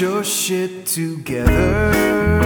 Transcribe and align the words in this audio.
Your 0.00 0.24
shit 0.24 0.86
together. 0.86 2.43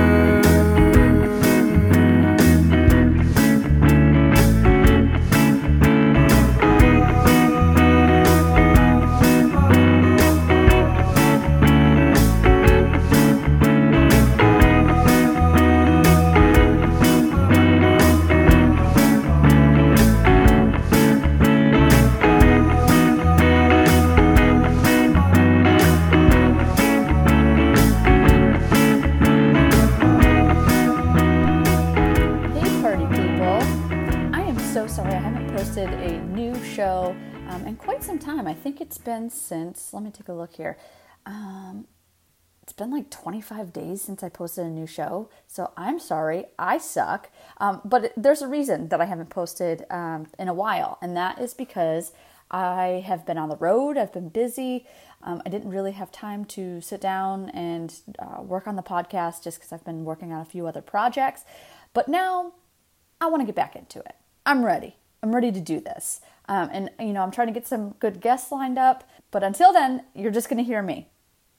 In 37.69 37.77
quite 37.77 38.03
some 38.03 38.19
time. 38.19 38.47
I 38.47 38.55
think 38.55 38.81
it's 38.81 38.99
been 38.99 39.31
since, 39.31 39.93
let 39.93 40.03
me 40.03 40.11
take 40.11 40.29
a 40.29 40.33
look 40.33 40.57
here. 40.57 40.79
Um, 41.27 41.87
it's 42.63 42.73
been 42.73 42.91
like 42.91 43.11
25 43.11 43.73
days 43.73 44.03
since 44.03 44.23
I 44.23 44.31
posted 44.31 44.67
a 44.67 44.71
new 44.71 44.87
show. 44.87 45.29
So 45.47 45.71
I'm 45.77 45.99
sorry, 45.99 46.47
I 46.59 46.79
suck. 46.79 47.31
Um, 47.59 47.81
but 47.85 48.13
there's 48.17 48.43
a 48.43 48.49
reason 48.49 48.89
that 48.89 49.01
I 49.01 49.05
haven't 49.05 49.31
posted 49.31 49.85
um, 49.91 50.27
in 50.39 50.49
a 50.49 50.55
while, 50.55 50.99
and 51.01 51.17
that 51.17 51.41
is 51.41 51.55
because 51.55 52.13
I 52.51 53.05
have 53.07 53.27
been 53.27 53.39
on 53.39 53.51
the 53.51 53.57
road, 53.57 53.99
I've 53.99 54.13
been 54.13 54.31
busy. 54.31 54.87
Um, 55.23 55.43
I 55.45 55.51
didn't 55.51 55.71
really 55.71 55.93
have 55.93 56.11
time 56.11 56.45
to 56.47 56.81
sit 56.81 57.01
down 57.01 57.51
and 57.51 57.95
uh, 58.19 58.43
work 58.43 58.67
on 58.67 58.77
the 58.77 58.83
podcast 58.83 59.45
just 59.45 59.59
because 59.59 59.73
I've 59.73 59.85
been 59.85 60.05
working 60.05 60.33
on 60.33 60.41
a 60.41 60.47
few 60.47 60.67
other 60.67 60.81
projects. 60.81 61.45
But 61.93 62.09
now 62.09 62.53
I 63.21 63.27
want 63.27 63.43
to 63.43 63.47
get 63.47 63.55
back 63.55 63.77
into 63.77 63.99
it. 63.99 64.15
I'm 64.47 64.65
ready. 64.65 64.97
I'm 65.23 65.35
ready 65.35 65.53
to 65.53 65.61
do 65.61 65.81
this. 65.81 66.21
Um, 66.49 66.71
and, 66.73 66.91
you 66.99 67.13
know, 67.13 67.23
I'm 67.23 67.31
trying 67.31 67.49
to 67.49 67.53
get 67.53 67.67
some 67.67 67.91
good 68.01 68.21
guests 68.21 68.51
lined 68.51 68.79
up. 68.79 69.09
But 69.31 69.43
until 69.43 69.73
then, 69.73 70.05
you're 70.15 70.31
just 70.31 70.49
going 70.49 70.59
to 70.59 70.65
hear 70.65 70.83
me. 70.83 71.09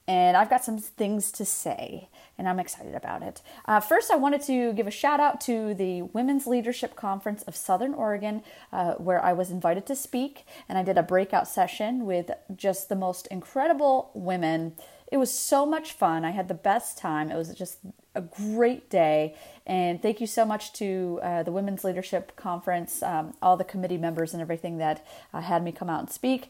And 0.09 0.35
I've 0.35 0.49
got 0.49 0.63
some 0.63 0.79
things 0.79 1.31
to 1.33 1.45
say, 1.45 2.09
and 2.35 2.49
I'm 2.49 2.59
excited 2.59 2.95
about 2.95 3.21
it. 3.21 3.43
Uh, 3.67 3.79
first, 3.79 4.09
I 4.09 4.15
wanted 4.15 4.41
to 4.41 4.73
give 4.73 4.87
a 4.87 4.91
shout 4.91 5.19
out 5.19 5.39
to 5.41 5.75
the 5.75 6.01
Women's 6.01 6.47
Leadership 6.47 6.95
Conference 6.95 7.43
of 7.43 7.55
Southern 7.55 7.93
Oregon, 7.93 8.41
uh, 8.73 8.93
where 8.93 9.23
I 9.23 9.33
was 9.33 9.51
invited 9.51 9.85
to 9.85 9.95
speak, 9.95 10.47
and 10.67 10.79
I 10.79 10.83
did 10.83 10.97
a 10.97 11.03
breakout 11.03 11.47
session 11.47 12.07
with 12.07 12.31
just 12.55 12.89
the 12.89 12.95
most 12.95 13.27
incredible 13.27 14.09
women. 14.15 14.73
It 15.11 15.17
was 15.17 15.31
so 15.31 15.63
much 15.63 15.91
fun. 15.91 16.25
I 16.25 16.31
had 16.31 16.47
the 16.47 16.55
best 16.55 16.97
time. 16.97 17.29
It 17.29 17.35
was 17.35 17.53
just 17.53 17.77
a 18.15 18.21
great 18.21 18.89
day. 18.89 19.35
And 19.67 20.01
thank 20.01 20.19
you 20.19 20.27
so 20.27 20.43
much 20.43 20.73
to 20.73 21.19
uh, 21.21 21.43
the 21.43 21.51
Women's 21.51 21.83
Leadership 21.83 22.35
Conference, 22.35 23.03
um, 23.03 23.35
all 23.43 23.57
the 23.57 23.63
committee 23.63 23.97
members, 23.97 24.33
and 24.33 24.41
everything 24.41 24.79
that 24.79 25.05
uh, 25.33 25.41
had 25.41 25.63
me 25.63 25.71
come 25.71 25.89
out 25.89 25.99
and 25.99 26.09
speak. 26.09 26.49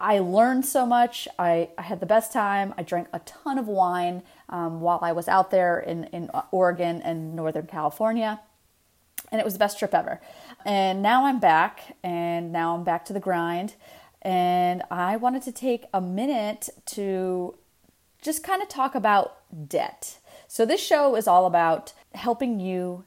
I 0.00 0.20
learned 0.20 0.64
so 0.64 0.86
much. 0.86 1.26
I, 1.38 1.70
I 1.76 1.82
had 1.82 2.00
the 2.00 2.06
best 2.06 2.32
time. 2.32 2.72
I 2.78 2.82
drank 2.82 3.08
a 3.12 3.18
ton 3.20 3.58
of 3.58 3.66
wine 3.66 4.22
um, 4.48 4.80
while 4.80 5.00
I 5.02 5.12
was 5.12 5.26
out 5.26 5.50
there 5.50 5.80
in, 5.80 6.04
in 6.04 6.30
Oregon 6.52 7.02
and 7.02 7.34
Northern 7.34 7.66
California. 7.66 8.40
And 9.32 9.40
it 9.40 9.44
was 9.44 9.54
the 9.54 9.58
best 9.58 9.78
trip 9.78 9.92
ever. 9.92 10.20
And 10.64 11.02
now 11.02 11.26
I'm 11.26 11.40
back, 11.40 11.96
and 12.02 12.52
now 12.52 12.74
I'm 12.74 12.84
back 12.84 13.04
to 13.06 13.12
the 13.12 13.20
grind. 13.20 13.74
And 14.22 14.82
I 14.90 15.16
wanted 15.16 15.42
to 15.42 15.52
take 15.52 15.86
a 15.92 16.00
minute 16.00 16.68
to 16.86 17.56
just 18.22 18.42
kind 18.42 18.62
of 18.62 18.68
talk 18.68 18.94
about 18.94 19.38
debt. 19.68 20.18
So, 20.46 20.64
this 20.64 20.80
show 20.80 21.14
is 21.14 21.28
all 21.28 21.46
about 21.46 21.92
helping 22.14 22.58
you 22.58 23.04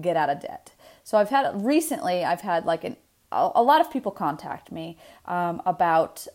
get 0.00 0.16
out 0.16 0.28
of 0.28 0.40
debt. 0.40 0.72
So, 1.04 1.18
I've 1.18 1.30
had 1.30 1.64
recently, 1.64 2.24
I've 2.24 2.40
had 2.42 2.66
like 2.66 2.84
an, 2.84 2.96
a, 3.32 3.62
lot 3.62 3.80
of 3.80 3.90
people 3.90 4.12
contact 4.12 4.72
me 4.72 4.98
um, 5.26 5.62
about 5.66 6.26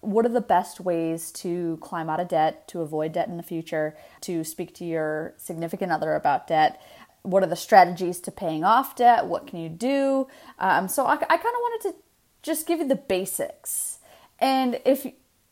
what 0.00 0.24
are 0.24 0.30
the 0.30 0.40
best 0.40 0.80
ways 0.80 1.30
to 1.32 1.78
climb 1.80 2.08
out 2.08 2.20
of 2.20 2.28
debt, 2.28 2.68
to 2.68 2.80
avoid 2.80 3.12
debt 3.12 3.28
in 3.28 3.36
the 3.36 3.42
future, 3.42 3.96
to 4.22 4.44
speak 4.44 4.74
to 4.74 4.84
your 4.84 5.34
significant 5.36 5.92
other 5.92 6.14
about 6.14 6.46
debt. 6.46 6.80
What 7.22 7.42
are 7.42 7.46
the 7.48 7.56
strategies 7.56 8.20
to 8.20 8.30
paying 8.30 8.64
off 8.64 8.96
debt? 8.96 9.26
What 9.26 9.46
can 9.46 9.58
you 9.58 9.68
do? 9.68 10.28
Um, 10.58 10.88
so, 10.88 11.04
I, 11.04 11.14
I 11.14 11.16
kind 11.16 11.30
of 11.30 11.42
wanted 11.42 11.90
to 11.90 11.94
just 12.42 12.66
give 12.66 12.78
you 12.78 12.88
the 12.88 12.96
basics. 12.96 13.98
And 14.38 14.80
if 14.84 15.06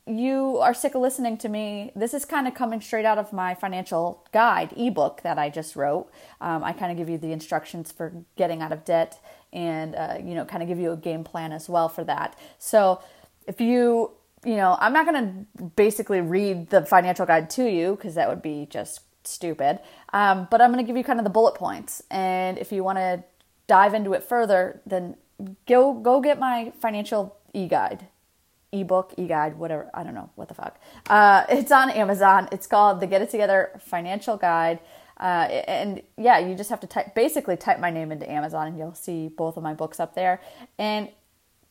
you 0.06 0.58
are 0.58 0.72
sick 0.72 0.94
of 0.94 1.02
listening 1.02 1.36
to 1.38 1.48
me, 1.48 1.90
this 1.96 2.14
is 2.14 2.24
kind 2.24 2.46
of 2.46 2.54
coming 2.54 2.80
straight 2.80 3.04
out 3.04 3.18
of 3.18 3.32
my 3.32 3.54
financial 3.54 4.24
guide 4.32 4.72
ebook 4.76 5.22
that 5.22 5.36
I 5.36 5.50
just 5.50 5.74
wrote. 5.74 6.08
Um, 6.40 6.62
I 6.62 6.72
kind 6.72 6.92
of 6.92 6.96
give 6.96 7.08
you 7.08 7.18
the 7.18 7.32
instructions 7.32 7.90
for 7.90 8.12
getting 8.36 8.62
out 8.62 8.70
of 8.70 8.84
debt 8.84 9.20
and, 9.52 9.94
uh, 9.94 10.18
you 10.18 10.34
know, 10.34 10.44
kind 10.44 10.62
of 10.62 10.68
give 10.68 10.78
you 10.78 10.92
a 10.92 10.96
game 10.96 11.24
plan 11.24 11.52
as 11.52 11.68
well 11.68 11.88
for 11.88 12.04
that. 12.04 12.36
So 12.58 13.00
if 13.46 13.60
you, 13.60 14.12
you 14.44 14.56
know, 14.56 14.76
I'm 14.80 14.92
not 14.92 15.06
going 15.06 15.46
to 15.56 15.64
basically 15.76 16.20
read 16.20 16.70
the 16.70 16.84
financial 16.84 17.26
guide 17.26 17.50
to 17.50 17.64
you 17.64 17.96
because 17.96 18.14
that 18.14 18.28
would 18.28 18.42
be 18.42 18.66
just 18.70 19.00
stupid. 19.24 19.80
Um, 20.12 20.46
but 20.50 20.60
I'm 20.60 20.72
going 20.72 20.84
to 20.84 20.86
give 20.86 20.96
you 20.96 21.04
kind 21.04 21.18
of 21.18 21.24
the 21.24 21.30
bullet 21.30 21.54
points. 21.54 22.02
And 22.10 22.58
if 22.58 22.70
you 22.72 22.84
want 22.84 22.98
to 22.98 23.24
dive 23.66 23.94
into 23.94 24.12
it 24.12 24.22
further, 24.22 24.80
then 24.86 25.16
go 25.66 25.92
go 25.92 26.20
get 26.20 26.38
my 26.38 26.72
financial 26.80 27.36
e-guide 27.52 28.06
ebook, 28.72 29.14
e-guide, 29.16 29.58
whatever. 29.58 29.90
I 29.94 30.02
don't 30.02 30.14
know 30.14 30.30
what 30.34 30.48
the 30.48 30.54
fuck. 30.54 30.78
Uh, 31.08 31.44
it's 31.48 31.72
on 31.72 31.90
Amazon. 31.90 32.48
It's 32.52 32.66
called 32.66 33.00
the 33.00 33.06
Get 33.06 33.22
It 33.22 33.30
Together 33.30 33.70
Financial 33.80 34.36
Guide. 34.36 34.80
Uh, 35.18 35.48
and 35.66 36.02
yeah, 36.16 36.38
you 36.38 36.54
just 36.54 36.70
have 36.70 36.80
to 36.80 36.86
type, 36.86 37.14
basically 37.14 37.56
type 37.56 37.80
my 37.80 37.90
name 37.90 38.12
into 38.12 38.30
Amazon, 38.30 38.68
and 38.68 38.78
you'll 38.78 38.94
see 38.94 39.28
both 39.28 39.56
of 39.56 39.62
my 39.62 39.72
books 39.72 39.98
up 39.98 40.14
there. 40.14 40.40
And 40.78 41.08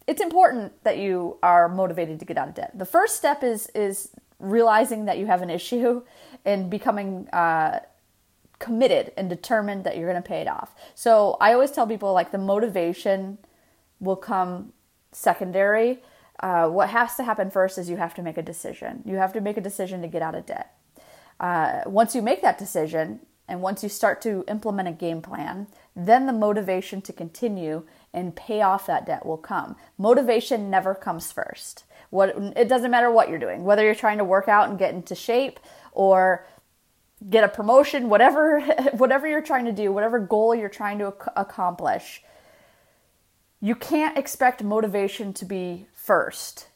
it's 0.07 0.21
important 0.21 0.83
that 0.83 0.97
you 0.97 1.37
are 1.43 1.67
motivated 1.67 2.19
to 2.19 2.25
get 2.25 2.37
out 2.37 2.47
of 2.47 2.55
debt. 2.55 2.77
The 2.77 2.85
first 2.85 3.15
step 3.15 3.43
is 3.43 3.67
is 3.75 4.09
realizing 4.39 5.05
that 5.05 5.17
you 5.17 5.25
have 5.27 5.41
an 5.41 5.49
issue 5.49 6.01
and 6.45 6.69
becoming 6.69 7.27
uh, 7.29 7.79
committed 8.59 9.11
and 9.17 9.29
determined 9.29 9.83
that 9.83 9.97
you're 9.97 10.09
going 10.09 10.21
to 10.21 10.27
pay 10.27 10.41
it 10.41 10.47
off. 10.47 10.75
So 10.93 11.37
I 11.41 11.53
always 11.53 11.71
tell 11.71 11.87
people 11.87 12.13
like 12.13 12.31
the 12.31 12.37
motivation 12.37 13.37
will 13.99 14.15
come 14.15 14.73
secondary. 15.11 16.01
Uh, 16.39 16.67
what 16.67 16.89
has 16.89 17.15
to 17.15 17.23
happen 17.23 17.49
first 17.49 17.77
is 17.77 17.89
you 17.89 17.97
have 17.97 18.13
to 18.15 18.21
make 18.21 18.37
a 18.37 18.41
decision. 18.41 19.01
You 19.05 19.15
have 19.15 19.33
to 19.33 19.41
make 19.41 19.57
a 19.57 19.61
decision 19.61 20.01
to 20.01 20.07
get 20.07 20.21
out 20.21 20.35
of 20.35 20.45
debt. 20.45 20.77
Uh, 21.39 21.81
once 21.85 22.15
you 22.15 22.21
make 22.21 22.41
that 22.41 22.57
decision 22.57 23.19
and 23.47 23.61
once 23.61 23.83
you 23.83 23.89
start 23.89 24.21
to 24.21 24.43
implement 24.47 24.87
a 24.87 24.91
game 24.91 25.21
plan, 25.21 25.67
then 25.95 26.25
the 26.25 26.33
motivation 26.33 27.01
to 27.01 27.13
continue 27.13 27.83
and 28.13 28.35
pay 28.35 28.61
off 28.61 28.87
that 28.87 29.05
debt 29.05 29.25
will 29.25 29.37
come. 29.37 29.75
Motivation 29.97 30.69
never 30.69 30.95
comes 30.95 31.31
first. 31.31 31.83
What 32.09 32.35
it 32.55 32.67
doesn't 32.67 32.91
matter 32.91 33.11
what 33.11 33.29
you're 33.29 33.39
doing, 33.39 33.63
whether 33.63 33.83
you're 33.83 33.95
trying 33.95 34.17
to 34.17 34.23
work 34.23 34.47
out 34.47 34.69
and 34.69 34.79
get 34.79 34.93
into 34.93 35.13
shape 35.13 35.59
or 35.91 36.47
get 37.29 37.43
a 37.43 37.47
promotion, 37.47 38.09
whatever 38.09 38.61
whatever 38.93 39.27
you're 39.27 39.41
trying 39.41 39.65
to 39.65 39.71
do, 39.71 39.91
whatever 39.91 40.19
goal 40.19 40.55
you're 40.55 40.69
trying 40.69 40.97
to 40.99 41.07
ac- 41.07 41.31
accomplish, 41.35 42.23
you 43.61 43.75
can't 43.75 44.17
expect 44.17 44.63
motivation 44.63 45.33
to 45.33 45.45
be 45.45 45.87
first. 45.93 46.67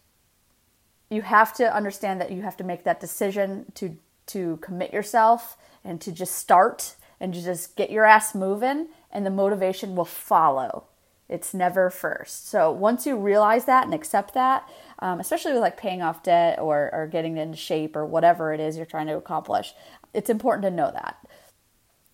You 1.10 1.24
have 1.24 1.54
to 1.56 1.74
understand 1.74 2.22
that 2.22 2.32
you 2.32 2.44
have 2.44 2.58
to 2.58 2.64
make 2.64 2.84
that 2.84 3.00
decision 3.00 3.72
to 3.76 3.98
to 4.28 4.58
commit 4.58 4.94
yourself 4.94 5.58
and 5.90 6.00
to 6.00 6.12
just 6.12 6.36
start 6.36 6.96
and 7.20 7.34
to 7.34 7.44
just 7.44 7.76
get 7.76 7.90
your 7.90 8.06
ass 8.06 8.36
moving 8.36 8.88
and 9.12 9.26
the 9.26 9.32
motivation 9.32 9.96
will 9.96 10.06
follow. 10.06 10.86
It's 11.28 11.54
never 11.54 11.90
first. 11.90 12.48
So 12.48 12.72
once 12.72 13.08
you 13.08 13.18
realize 13.18 13.66
that 13.66 13.86
and 13.86 13.94
accept 13.94 14.36
that, 14.36 14.70
um, 15.00 15.20
especially 15.20 15.54
with 15.54 15.62
like 15.62 15.78
paying 15.78 16.02
off 16.02 16.22
debt 16.24 16.60
or, 16.60 16.92
or 16.94 17.08
getting 17.08 17.38
into 17.38 17.58
shape 17.58 17.96
or 17.96 18.06
whatever 18.06 18.54
it 18.54 18.60
is 18.60 18.78
you're 18.78 18.86
trying 18.86 19.08
to 19.08 19.18
accomplish, 19.18 19.74
it's 20.14 20.30
important 20.30 20.64
to 20.64 20.72
know 20.72 20.92
that. 20.92 21.18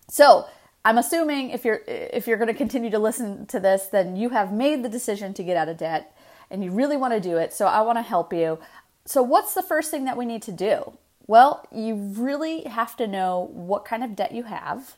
So 0.08 0.46
I'm 0.84 0.98
assuming 0.98 1.50
if 1.50 1.64
you're 1.64 1.80
if 1.86 2.26
you're 2.26 2.36
going 2.36 2.48
to 2.48 2.54
continue 2.54 2.90
to 2.90 2.98
listen 2.98 3.46
to 3.46 3.60
this, 3.60 3.86
then 3.86 4.16
you 4.16 4.30
have 4.30 4.52
made 4.52 4.82
the 4.82 4.88
decision 4.88 5.34
to 5.34 5.42
get 5.42 5.56
out 5.56 5.68
of 5.68 5.78
debt 5.78 6.16
and 6.50 6.64
you 6.64 6.70
really 6.70 6.96
want 6.96 7.12
to 7.12 7.20
do 7.20 7.36
it. 7.36 7.52
So 7.52 7.66
I 7.66 7.82
want 7.82 7.98
to 7.98 8.02
help 8.02 8.32
you. 8.32 8.58
So 9.04 9.22
what's 9.22 9.54
the 9.54 9.62
first 9.62 9.90
thing 9.90 10.04
that 10.04 10.16
we 10.16 10.24
need 10.24 10.42
to 10.42 10.52
do? 10.52 10.96
Well, 11.26 11.66
you 11.72 11.94
really 11.94 12.62
have 12.64 12.96
to 12.96 13.06
know 13.06 13.50
what 13.52 13.84
kind 13.84 14.04
of 14.04 14.14
debt 14.14 14.32
you 14.32 14.44
have. 14.44 14.96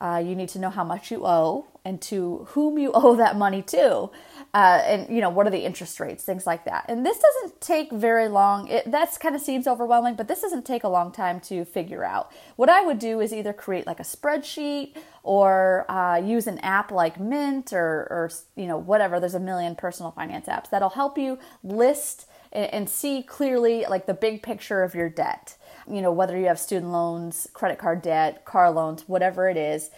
Uh, 0.00 0.22
you 0.24 0.36
need 0.36 0.48
to 0.48 0.60
know 0.60 0.70
how 0.70 0.84
much 0.84 1.10
you 1.10 1.26
owe 1.26 1.66
and 1.84 2.00
to 2.00 2.46
whom 2.50 2.78
you 2.78 2.92
owe 2.94 3.16
that 3.16 3.36
money 3.36 3.62
to, 3.62 4.10
uh, 4.54 4.80
and 4.84 5.08
you 5.14 5.20
know 5.20 5.28
what 5.28 5.46
are 5.46 5.50
the 5.50 5.64
interest 5.64 5.98
rates, 5.98 6.22
things 6.22 6.46
like 6.46 6.64
that. 6.66 6.84
And 6.88 7.04
this 7.04 7.18
doesn't 7.18 7.60
take 7.60 7.90
very 7.90 8.28
long. 8.28 8.68
It 8.68 8.90
that 8.90 9.18
kind 9.20 9.34
of 9.34 9.40
seems 9.40 9.66
overwhelming, 9.66 10.14
but 10.14 10.28
this 10.28 10.40
doesn't 10.40 10.64
take 10.64 10.84
a 10.84 10.88
long 10.88 11.10
time 11.10 11.40
to 11.40 11.64
figure 11.64 12.04
out. 12.04 12.30
What 12.54 12.68
I 12.68 12.82
would 12.82 13.00
do 13.00 13.20
is 13.20 13.32
either 13.32 13.52
create 13.52 13.86
like 13.86 13.98
a 13.98 14.04
spreadsheet 14.04 14.94
or 15.24 15.90
uh, 15.90 16.16
use 16.16 16.46
an 16.46 16.58
app 16.60 16.92
like 16.92 17.18
Mint 17.18 17.72
or 17.72 18.06
or 18.08 18.30
you 18.54 18.66
know 18.66 18.78
whatever. 18.78 19.18
There's 19.18 19.34
a 19.34 19.40
million 19.40 19.74
personal 19.74 20.12
finance 20.12 20.46
apps 20.46 20.70
that'll 20.70 20.90
help 20.90 21.18
you 21.18 21.40
list 21.64 22.26
and, 22.52 22.72
and 22.72 22.88
see 22.88 23.22
clearly 23.22 23.84
like 23.88 24.06
the 24.06 24.14
big 24.14 24.42
picture 24.42 24.84
of 24.84 24.94
your 24.94 25.08
debt. 25.08 25.56
You 25.90 26.02
know, 26.02 26.12
whether 26.12 26.38
you 26.38 26.46
have 26.46 26.58
student 26.58 26.92
loans, 26.92 27.48
credit 27.52 27.78
card 27.78 28.02
debt, 28.02 28.44
car 28.44 28.70
loans, 28.70 29.04
whatever 29.06 29.48
it 29.48 29.56
is, 29.56 29.90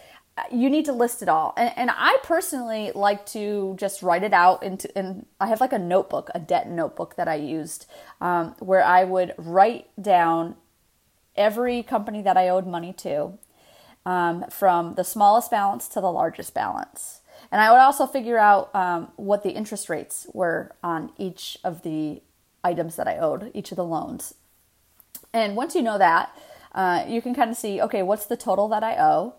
you 0.51 0.69
need 0.69 0.85
to 0.85 0.93
list 0.93 1.21
it 1.21 1.29
all. 1.29 1.53
And, 1.57 1.71
and 1.75 1.91
I 1.93 2.17
personally 2.23 2.91
like 2.95 3.25
to 3.27 3.75
just 3.77 4.01
write 4.01 4.23
it 4.23 4.33
out 4.33 4.63
into, 4.63 4.95
and 4.97 5.25
I 5.39 5.47
have 5.47 5.61
like 5.61 5.73
a 5.73 5.79
notebook, 5.79 6.29
a 6.33 6.39
debt 6.39 6.69
notebook 6.69 7.15
that 7.15 7.27
I 7.27 7.35
used, 7.35 7.85
um, 8.21 8.55
where 8.59 8.83
I 8.83 9.03
would 9.03 9.33
write 9.37 9.87
down 10.01 10.55
every 11.35 11.83
company 11.83 12.21
that 12.21 12.37
I 12.37 12.49
owed 12.49 12.65
money 12.65 12.93
to, 12.93 13.33
um, 14.05 14.45
from 14.49 14.95
the 14.95 15.03
smallest 15.03 15.51
balance 15.51 15.87
to 15.89 16.01
the 16.01 16.11
largest 16.11 16.53
balance. 16.53 17.21
And 17.51 17.61
I 17.61 17.71
would 17.71 17.79
also 17.79 18.07
figure 18.07 18.37
out 18.37 18.73
um, 18.73 19.11
what 19.15 19.43
the 19.43 19.51
interest 19.51 19.89
rates 19.89 20.27
were 20.33 20.75
on 20.83 21.11
each 21.17 21.57
of 21.63 21.81
the 21.83 22.21
items 22.63 22.95
that 22.95 23.07
I 23.07 23.17
owed, 23.17 23.51
each 23.53 23.71
of 23.71 23.75
the 23.75 23.85
loans. 23.85 24.35
And 25.33 25.55
once 25.55 25.75
you 25.75 25.81
know 25.81 25.97
that, 25.97 26.35
uh, 26.73 27.05
you 27.07 27.21
can 27.21 27.33
kind 27.35 27.51
of 27.51 27.57
see 27.57 27.81
okay, 27.81 28.03
what's 28.03 28.25
the 28.25 28.37
total 28.37 28.67
that 28.69 28.83
I 28.83 28.97
owe? 28.97 29.35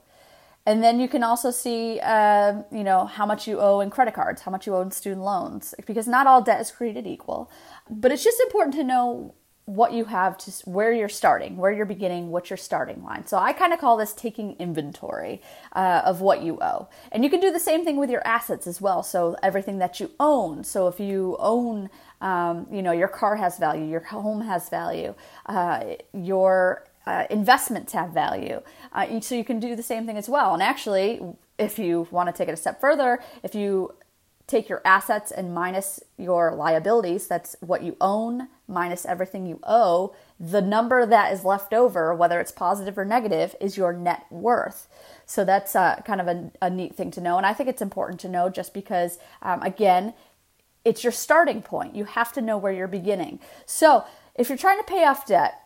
And 0.65 0.83
then 0.83 1.01
you 1.01 1.09
can 1.09 1.25
also 1.25 1.51
see, 1.51 1.99
uh, 2.01 2.63
you 2.71 2.85
know, 2.85 3.07
how 3.07 3.27
much 3.27 3.49
you 3.49 3.59
owe 3.61 3.81
in 3.81 3.91
credit 3.91 4.15
cards, 4.15 4.43
how 4.43 4.53
much 4.53 4.67
you 4.67 4.77
owe 4.77 4.81
in 4.81 4.93
student 4.93 5.23
loans, 5.23 5.75
because 5.87 6.07
not 6.07 6.29
all 6.29 6.41
debt 6.41 6.61
is 6.61 6.71
created 6.71 7.05
equal. 7.05 7.51
But 7.91 8.13
it's 8.13 8.23
just 8.23 8.41
important 8.41 8.75
to 8.77 8.85
know 8.85 9.35
what 9.65 9.93
you 9.93 10.05
have 10.07 10.37
to 10.37 10.51
where 10.65 10.93
you're 10.93 11.09
starting, 11.09 11.57
where 11.57 11.71
you're 11.71 11.87
beginning, 11.87 12.31
what's 12.31 12.51
your 12.51 12.57
starting 12.57 13.03
line. 13.03 13.27
So 13.27 13.39
I 13.39 13.53
kind 13.53 13.73
of 13.73 13.81
call 13.81 13.97
this 13.97 14.13
taking 14.13 14.57
inventory 14.59 15.41
uh, 15.73 16.03
of 16.05 16.21
what 16.21 16.43
you 16.43 16.59
owe, 16.61 16.89
and 17.13 17.23
you 17.25 17.31
can 17.31 17.41
do 17.41 17.53
the 17.53 17.61
same 17.61 17.85
thing 17.85 17.97
with 17.97 18.11
your 18.11 18.27
assets 18.27 18.67
as 18.67 18.81
well. 18.81 19.03
So 19.03 19.37
everything 19.43 19.79
that 19.79 20.01
you 20.01 20.11
own. 20.19 20.65
So 20.65 20.89
if 20.89 20.99
you 20.99 21.37
own, 21.39 21.91
um, 22.23 22.67
you 22.73 22.81
know, 22.83 22.93
your 22.93 23.09
car 23.09 23.37
has 23.37 23.59
value, 23.59 23.85
your 23.85 24.01
home 24.01 24.41
has 24.43 24.69
value, 24.71 25.15
uh, 25.47 25.97
your 26.15 26.87
uh, 27.07 27.27
investments 27.29 27.93
have 27.93 28.11
value. 28.11 28.63
Uh, 28.93 29.21
so 29.21 29.35
you 29.35 29.45
can 29.45 29.59
do 29.61 29.75
the 29.77 29.83
same 29.83 30.07
thing 30.07 30.17
as 30.17 30.29
well. 30.29 30.55
And 30.55 30.63
actually, 30.63 31.21
if 31.59 31.79
you 31.79 32.07
want 32.11 32.29
to 32.29 32.33
take 32.33 32.49
it 32.49 32.53
a 32.53 32.57
step 32.57 32.81
further, 32.81 33.23
if 33.43 33.55
you 33.55 33.95
take 34.47 34.69
your 34.69 34.83
assets 34.85 35.31
and 35.31 35.55
minus 35.55 36.01
your 36.17 36.55
liabilities, 36.55 37.27
that's 37.27 37.57
what 37.61 37.83
you 37.83 37.97
own 38.01 38.49
minus 38.69 39.05
everything 39.05 39.47
you 39.47 39.59
owe, 39.63 40.15
the 40.39 40.61
number 40.61 41.07
that 41.07 41.33
is 41.33 41.45
left 41.45 41.73
over, 41.73 42.15
whether 42.15 42.41
it's 42.41 42.53
positive 42.53 42.99
or 42.99 43.05
negative, 43.05 43.55
is 43.61 43.77
your 43.77 43.93
net 43.93 44.27
worth. 44.31 44.89
So 45.27 45.45
that's 45.45 45.75
uh, 45.75 46.03
kind 46.05 46.21
of 46.21 46.29
a, 46.29 46.51
a, 46.61 46.71
neat 46.71 46.95
thing 46.95 47.11
to 47.13 47.21
know. 47.21 47.37
And 47.37 47.47
I 47.47 47.55
think 47.55 47.69
it's 47.69 47.83
important 47.83 48.21
to 48.21 48.29
know 48.29 48.49
just 48.49 48.75
because, 48.75 49.19
um, 49.43 49.63
again, 49.63 50.15
it's 50.85 51.05
your 51.05 51.13
starting 51.13 51.63
point. 51.63 51.95
You 51.95 52.05
have 52.05 52.33
to 52.33 52.41
know 52.41 52.59
where 52.59 52.73
you're 52.73 52.89
beginning. 52.89 53.41
So 53.67 54.05
if 54.35 54.49
you're 54.49 54.59
trying 54.59 54.79
to 54.79 54.85
pay 54.85 55.05
off 55.05 55.27
debt, 55.27 55.59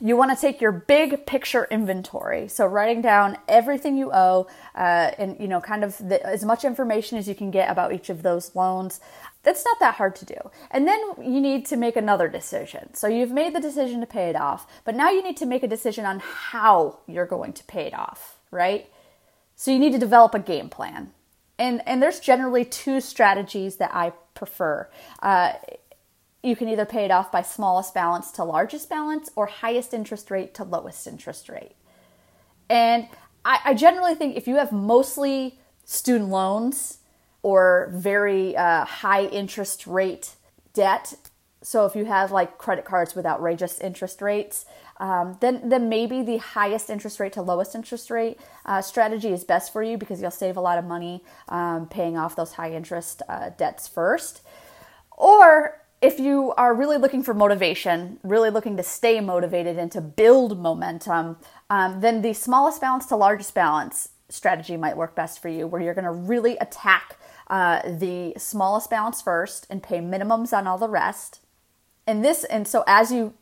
you 0.00 0.16
want 0.16 0.34
to 0.34 0.40
take 0.40 0.60
your 0.60 0.72
big 0.72 1.26
picture 1.26 1.68
inventory. 1.70 2.48
So 2.48 2.66
writing 2.66 3.02
down 3.02 3.36
everything 3.46 3.96
you 3.96 4.10
owe 4.12 4.46
uh, 4.74 5.10
and 5.18 5.36
you 5.38 5.46
know 5.46 5.60
kind 5.60 5.84
of 5.84 5.96
the, 5.98 6.24
as 6.26 6.44
much 6.44 6.64
information 6.64 7.18
as 7.18 7.28
you 7.28 7.34
can 7.34 7.50
get 7.50 7.70
about 7.70 7.92
each 7.92 8.08
of 8.08 8.22
those 8.22 8.56
loans. 8.56 9.00
That's 9.42 9.64
not 9.64 9.78
that 9.80 9.96
hard 9.96 10.16
to 10.16 10.24
do. 10.24 10.36
And 10.70 10.86
then 10.86 11.00
you 11.20 11.40
need 11.40 11.66
to 11.66 11.76
make 11.76 11.96
another 11.96 12.28
decision. 12.28 12.94
So 12.94 13.06
you've 13.06 13.32
made 13.32 13.54
the 13.54 13.60
decision 13.60 14.00
to 14.00 14.06
pay 14.06 14.30
it 14.30 14.36
off 14.36 14.66
but 14.84 14.94
now 14.94 15.10
you 15.10 15.22
need 15.22 15.36
to 15.38 15.46
make 15.46 15.62
a 15.62 15.68
decision 15.68 16.04
on 16.04 16.20
how 16.20 17.00
you're 17.06 17.26
going 17.26 17.52
to 17.52 17.64
pay 17.64 17.86
it 17.86 17.94
off 17.94 18.38
right? 18.52 18.88
So 19.56 19.72
you 19.72 19.80
need 19.80 19.92
to 19.92 19.98
develop 19.98 20.34
a 20.34 20.38
game 20.38 20.68
plan 20.68 21.10
and 21.62 21.82
and 21.86 22.02
there's 22.02 22.20
generally 22.20 22.64
two 22.64 23.00
strategies 23.00 23.76
that 23.76 23.90
i 23.94 24.12
prefer 24.34 24.88
uh, 25.22 25.52
you 26.42 26.56
can 26.56 26.68
either 26.68 26.84
pay 26.84 27.04
it 27.04 27.10
off 27.10 27.30
by 27.30 27.42
smallest 27.42 27.94
balance 27.94 28.32
to 28.32 28.44
largest 28.44 28.88
balance 28.88 29.30
or 29.36 29.46
highest 29.46 29.94
interest 29.94 30.30
rate 30.30 30.54
to 30.54 30.64
lowest 30.64 31.06
interest 31.06 31.48
rate. 31.48 31.76
And 32.68 33.06
I, 33.44 33.60
I 33.66 33.74
generally 33.74 34.14
think 34.14 34.36
if 34.36 34.48
you 34.48 34.56
have 34.56 34.72
mostly 34.72 35.58
student 35.84 36.30
loans 36.30 36.98
or 37.42 37.90
very 37.92 38.56
uh, 38.56 38.84
high 38.84 39.26
interest 39.26 39.86
rate 39.86 40.34
debt, 40.74 41.14
so 41.62 41.86
if 41.86 41.94
you 41.94 42.06
have 42.06 42.32
like 42.32 42.58
credit 42.58 42.84
cards 42.84 43.14
with 43.14 43.24
outrageous 43.24 43.78
interest 43.78 44.20
rates, 44.20 44.64
um, 45.02 45.36
then 45.40 45.68
then 45.68 45.88
maybe 45.88 46.22
the 46.22 46.36
highest 46.36 46.88
interest 46.88 47.18
rate 47.18 47.32
to 47.32 47.42
lowest 47.42 47.74
interest 47.74 48.08
rate 48.08 48.38
uh, 48.64 48.80
strategy 48.80 49.32
is 49.32 49.42
best 49.42 49.72
for 49.72 49.82
you 49.82 49.98
because 49.98 50.22
you'll 50.22 50.30
save 50.30 50.56
a 50.56 50.60
lot 50.60 50.78
of 50.78 50.84
money 50.84 51.24
um, 51.48 51.88
paying 51.88 52.16
off 52.16 52.36
those 52.36 52.52
high 52.52 52.72
interest 52.72 53.20
uh, 53.28 53.50
debts 53.58 53.88
first. 53.88 54.42
Or 55.10 55.82
if 56.00 56.20
you 56.20 56.52
are 56.52 56.72
really 56.72 56.98
looking 56.98 57.24
for 57.24 57.34
motivation, 57.34 58.20
really 58.22 58.48
looking 58.48 58.76
to 58.76 58.84
stay 58.84 59.20
motivated 59.20 59.76
and 59.76 59.90
to 59.90 60.00
build 60.00 60.60
momentum, 60.60 61.36
um, 61.68 62.00
then 62.00 62.22
the 62.22 62.32
smallest 62.32 62.80
balance 62.80 63.06
to 63.06 63.16
largest 63.16 63.54
balance 63.54 64.10
strategy 64.28 64.76
might 64.76 64.96
work 64.96 65.16
best 65.16 65.42
for 65.42 65.48
you, 65.48 65.66
where 65.66 65.82
you're 65.82 65.94
going 65.94 66.04
to 66.04 66.12
really 66.12 66.56
attack 66.58 67.18
uh, 67.48 67.82
the 67.84 68.34
smallest 68.38 68.88
balance 68.88 69.20
first 69.20 69.66
and 69.68 69.82
pay 69.82 69.98
minimums 69.98 70.56
on 70.56 70.68
all 70.68 70.78
the 70.78 70.88
rest. 70.88 71.40
And 72.06 72.24
this, 72.24 72.44
and 72.44 72.66
so 72.66 72.82
as 72.86 73.12
you 73.12 73.34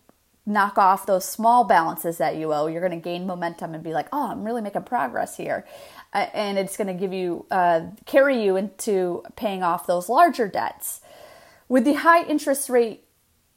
knock 0.51 0.77
off 0.77 1.07
those 1.07 1.25
small 1.25 1.65
balances 1.65 2.19
that 2.19 2.37
you 2.37 2.53
owe, 2.53 2.67
you're 2.67 2.87
going 2.87 2.99
to 2.99 3.03
gain 3.03 3.27
momentum 3.27 3.75
and 3.75 3.83
be 3.83 3.93
like, 3.93 4.09
oh, 4.13 4.31
I'm 4.31 4.45
really 4.45 4.61
making 4.61 4.83
progress 4.83 5.37
here. 5.37 5.65
Uh, 6.13 6.27
and 6.35 6.59
it's 6.59 6.77
going 6.77 6.89
to 6.89 6.95
give 6.95 7.13
you, 7.13 7.47
uh, 7.51 7.83
carry 8.05 8.43
you 8.43 8.57
into 8.57 9.23
paying 9.37 9.63
off 9.63 9.87
those 9.87 10.09
larger 10.09 10.49
debts. 10.49 11.01
With 11.69 11.85
the 11.85 11.95
high 11.95 12.25
interest 12.25 12.69
rate 12.69 13.05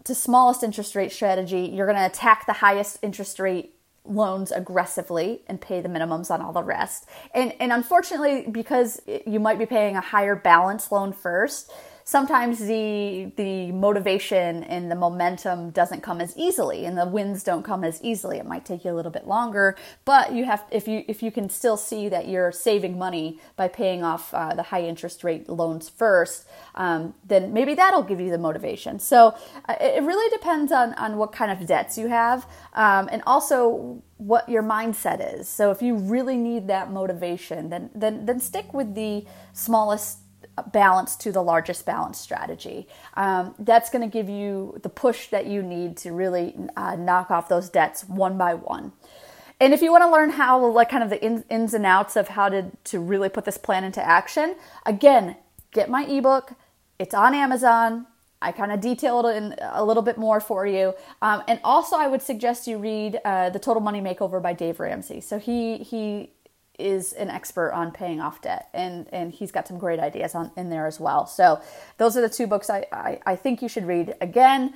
to 0.03 0.13
smallest 0.13 0.63
interest 0.63 0.95
rate 0.95 1.11
strategy, 1.11 1.71
you're 1.73 1.87
going 1.87 1.97
to 1.97 2.05
attack 2.05 2.45
the 2.45 2.53
highest 2.53 2.99
interest 3.01 3.39
rate 3.39 3.73
loans 4.05 4.51
aggressively 4.51 5.41
and 5.47 5.61
pay 5.61 5.81
the 5.81 5.89
minimums 5.89 6.29
on 6.29 6.41
all 6.41 6.51
the 6.51 6.63
rest. 6.63 7.07
And 7.33 7.53
and 7.59 7.71
unfortunately 7.71 8.45
because 8.51 9.01
you 9.25 9.39
might 9.39 9.57
be 9.57 9.65
paying 9.65 9.95
a 9.95 10.01
higher 10.01 10.35
balance 10.35 10.91
loan 10.91 11.13
first, 11.13 11.71
sometimes 12.03 12.59
the 12.59 13.31
the 13.35 13.71
motivation 13.71 14.63
and 14.63 14.91
the 14.91 14.95
momentum 14.95 15.69
doesn't 15.71 16.01
come 16.01 16.19
as 16.21 16.35
easily 16.37 16.85
and 16.85 16.97
the 16.97 17.05
wins 17.05 17.43
don't 17.43 17.63
come 17.63 17.83
as 17.83 18.01
easily. 18.03 18.37
It 18.37 18.45
might 18.45 18.65
take 18.65 18.85
you 18.85 18.91
a 18.91 18.93
little 18.95 19.11
bit 19.11 19.27
longer 19.27 19.75
but 20.05 20.33
you 20.33 20.45
have 20.45 20.63
if 20.71 20.87
you 20.87 21.03
if 21.07 21.23
you 21.23 21.31
can 21.31 21.49
still 21.49 21.77
see 21.77 22.09
that 22.09 22.27
you're 22.27 22.51
saving 22.51 22.97
money 22.97 23.39
by 23.55 23.67
paying 23.67 24.03
off 24.03 24.33
uh, 24.33 24.53
the 24.53 24.63
high 24.63 24.83
interest 24.83 25.23
rate 25.23 25.49
loans 25.49 25.89
first 25.89 26.45
um, 26.75 27.13
then 27.25 27.53
maybe 27.53 27.75
that'll 27.75 28.03
give 28.03 28.19
you 28.19 28.31
the 28.31 28.37
motivation. 28.37 28.99
So 28.99 29.35
uh, 29.69 29.75
it 29.79 30.03
really 30.03 30.29
depends 30.29 30.71
on 30.71 30.93
on 30.95 31.17
what 31.17 31.31
kind 31.31 31.51
of 31.51 31.67
debts 31.67 31.97
you 31.97 32.07
have 32.07 32.47
um, 32.73 33.09
and 33.11 33.21
also 33.25 34.01
what 34.17 34.47
your 34.47 34.63
mindset 34.63 35.39
is. 35.39 35.49
So 35.49 35.71
if 35.71 35.81
you 35.81 35.95
really 35.95 36.37
need 36.37 36.67
that 36.67 36.91
motivation 36.91 37.69
then 37.69 37.89
then 37.95 38.25
then 38.25 38.39
stick 38.39 38.73
with 38.73 38.95
the 38.95 39.25
smallest 39.53 40.22
balance 40.71 41.15
to 41.15 41.31
the 41.31 41.41
largest 41.41 41.85
balance 41.85 42.19
strategy. 42.19 42.87
Um, 43.15 43.55
that's 43.57 43.89
going 43.89 44.07
to 44.09 44.11
give 44.11 44.29
you 44.29 44.79
the 44.83 44.89
push 44.89 45.27
that 45.27 45.45
you 45.47 45.63
need 45.63 45.97
to 45.97 46.11
really 46.11 46.55
uh, 46.75 46.95
knock 46.95 47.31
off 47.31 47.49
those 47.49 47.69
debts 47.69 48.03
one 48.07 48.37
by 48.37 48.53
one. 48.53 48.91
And 49.59 49.73
if 49.73 49.81
you 49.81 49.91
want 49.91 50.03
to 50.03 50.11
learn 50.11 50.31
how, 50.31 50.65
like, 50.65 50.89
kind 50.89 51.03
of 51.03 51.09
the 51.09 51.23
ins, 51.23 51.73
and 51.73 51.85
outs 51.85 52.15
of 52.15 52.27
how 52.29 52.49
to, 52.49 52.71
to 52.85 52.99
really 52.99 53.29
put 53.29 53.45
this 53.45 53.57
plan 53.57 53.83
into 53.83 54.03
action, 54.03 54.55
again, 54.85 55.37
get 55.71 55.89
my 55.89 56.03
ebook. 56.05 56.53
It's 56.99 57.13
on 57.13 57.33
Amazon. 57.33 58.07
I 58.41 58.51
kind 58.51 58.71
of 58.73 58.81
detailed 58.81 59.25
it 59.25 59.37
in 59.37 59.55
a 59.61 59.85
little 59.85 60.03
bit 60.03 60.17
more 60.17 60.41
for 60.41 60.67
you. 60.67 60.93
Um, 61.21 61.43
and 61.47 61.61
also, 61.63 61.95
I 61.95 62.07
would 62.07 62.21
suggest 62.21 62.67
you 62.67 62.77
read 62.77 63.19
uh, 63.23 63.51
The 63.51 63.59
Total 63.59 63.81
Money 63.81 64.01
Makeover 64.01 64.41
by 64.41 64.53
Dave 64.53 64.79
Ramsey. 64.79 65.21
So 65.21 65.39
he 65.39 65.77
he 65.77 66.31
is 66.79 67.13
an 67.13 67.29
expert 67.29 67.71
on 67.71 67.91
paying 67.91 68.19
off 68.19 68.41
debt 68.41 68.69
and 68.73 69.07
and 69.13 69.31
he's 69.31 69.51
got 69.51 69.67
some 69.67 69.77
great 69.77 69.99
ideas 69.99 70.33
on 70.33 70.51
in 70.57 70.69
there 70.69 70.87
as 70.87 70.99
well 70.99 71.25
so 71.25 71.61
those 71.97 72.17
are 72.17 72.21
the 72.21 72.29
two 72.29 72.47
books 72.47 72.69
I, 72.69 72.85
I, 72.91 73.19
I 73.25 73.35
think 73.35 73.61
you 73.61 73.67
should 73.67 73.85
read 73.85 74.15
again 74.21 74.73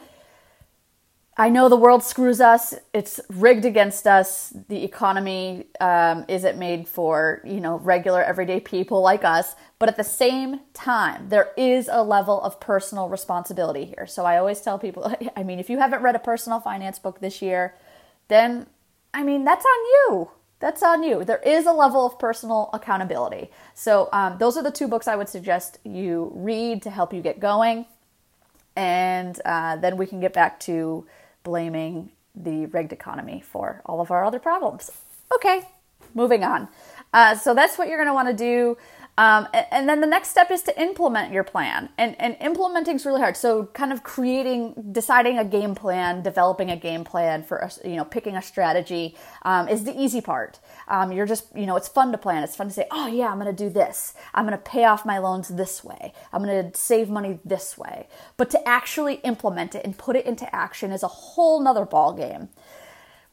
I 1.39 1.49
know 1.49 1.69
the 1.69 1.77
world 1.77 2.01
screws 2.01 2.41
us. 2.41 2.73
It's 2.93 3.19
rigged 3.29 3.63
against 3.63 4.07
us. 4.07 4.51
The 4.69 4.83
economy 4.83 5.67
um, 5.79 6.25
isn't 6.27 6.57
made 6.57 6.87
for 6.87 7.41
you 7.45 7.61
know 7.61 7.77
regular 7.77 8.23
everyday 8.23 8.59
people 8.59 9.01
like 9.01 9.23
us. 9.23 9.55
But 9.77 9.87
at 9.87 9.97
the 9.97 10.03
same 10.03 10.61
time, 10.73 11.29
there 11.29 11.51
is 11.55 11.89
a 11.91 12.01
level 12.01 12.41
of 12.41 12.59
personal 12.59 13.07
responsibility 13.07 13.85
here. 13.85 14.07
So 14.07 14.25
I 14.25 14.37
always 14.37 14.61
tell 14.61 14.79
people, 14.79 15.13
I 15.37 15.43
mean, 15.43 15.59
if 15.59 15.69
you 15.69 15.77
haven't 15.77 16.01
read 16.01 16.15
a 16.15 16.19
personal 16.19 16.59
finance 16.59 16.97
book 16.97 17.19
this 17.19 17.39
year, 17.39 17.75
then 18.29 18.65
I 19.13 19.21
mean 19.21 19.43
that's 19.43 19.65
on 19.65 19.85
you 19.85 20.31
that's 20.59 20.81
on 20.81 21.03
you. 21.03 21.23
There 21.23 21.41
is 21.45 21.65
a 21.65 21.71
level 21.71 22.05
of 22.05 22.17
personal 22.17 22.69
accountability. 22.73 23.51
So, 23.75 24.09
um, 24.11 24.37
those 24.39 24.57
are 24.57 24.63
the 24.63 24.71
two 24.71 24.87
books 24.87 25.07
I 25.07 25.15
would 25.15 25.29
suggest 25.29 25.79
you 25.83 26.31
read 26.33 26.81
to 26.83 26.89
help 26.89 27.13
you 27.13 27.21
get 27.21 27.39
going. 27.39 27.85
And 28.75 29.39
uh, 29.45 29.75
then 29.77 29.97
we 29.97 30.05
can 30.05 30.19
get 30.19 30.33
back 30.33 30.59
to 30.61 31.05
blaming 31.43 32.11
the 32.35 32.67
rigged 32.67 32.93
economy 32.93 33.41
for 33.41 33.81
all 33.85 34.01
of 34.01 34.11
our 34.11 34.23
other 34.23 34.39
problems. 34.39 34.91
Okay, 35.33 35.61
moving 36.13 36.43
on. 36.43 36.67
Uh, 37.13 37.35
so, 37.35 37.53
that's 37.53 37.77
what 37.77 37.87
you're 37.87 37.97
going 37.97 38.07
to 38.07 38.13
want 38.13 38.27
to 38.27 38.33
do. 38.33 38.77
Um, 39.17 39.47
and, 39.51 39.65
and, 39.71 39.89
then 39.89 39.99
the 39.99 40.07
next 40.07 40.29
step 40.29 40.51
is 40.51 40.61
to 40.63 40.79
implement 40.79 41.33
your 41.33 41.43
plan. 41.43 41.89
And, 41.97 42.15
and 42.19 42.37
implementing 42.39 42.97
is 42.97 43.05
really 43.05 43.19
hard. 43.19 43.35
So 43.35 43.65
kind 43.65 43.91
of 43.91 44.03
creating, 44.03 44.75
deciding 44.91 45.39
a 45.39 45.45
game 45.45 45.73
plan, 45.73 46.21
developing 46.21 46.69
a 46.69 46.75
game 46.75 47.03
plan 47.03 47.41
for, 47.41 47.57
a, 47.57 47.71
you 47.83 47.95
know, 47.95 48.05
picking 48.05 48.35
a 48.35 48.43
strategy 48.43 49.15
um, 49.41 49.67
is 49.67 49.85
the 49.85 49.99
easy 49.99 50.21
part. 50.21 50.59
Um, 50.87 51.11
you're 51.11 51.25
just, 51.25 51.47
you 51.55 51.65
know, 51.65 51.75
it's 51.75 51.87
fun 51.87 52.11
to 52.11 52.17
plan. 52.19 52.43
It's 52.43 52.55
fun 52.55 52.67
to 52.67 52.73
say, 52.73 52.85
oh 52.91 53.07
yeah, 53.07 53.29
I'm 53.29 53.39
going 53.39 53.53
to 53.53 53.63
do 53.63 53.71
this. 53.71 54.13
I'm 54.35 54.45
going 54.45 54.57
to 54.57 54.63
pay 54.63 54.85
off 54.85 55.03
my 55.03 55.17
loans 55.17 55.47
this 55.47 55.83
way. 55.83 56.13
I'm 56.31 56.43
going 56.43 56.71
to 56.71 56.77
save 56.77 57.09
money 57.09 57.39
this 57.43 57.75
way. 57.75 58.07
But 58.37 58.51
to 58.51 58.67
actually 58.67 59.15
implement 59.15 59.73
it 59.73 59.83
and 59.83 59.97
put 59.97 60.15
it 60.15 60.27
into 60.27 60.53
action 60.55 60.91
is 60.91 61.01
a 61.01 61.07
whole 61.07 61.59
nother 61.59 61.85
ball 61.85 62.13
game. 62.13 62.49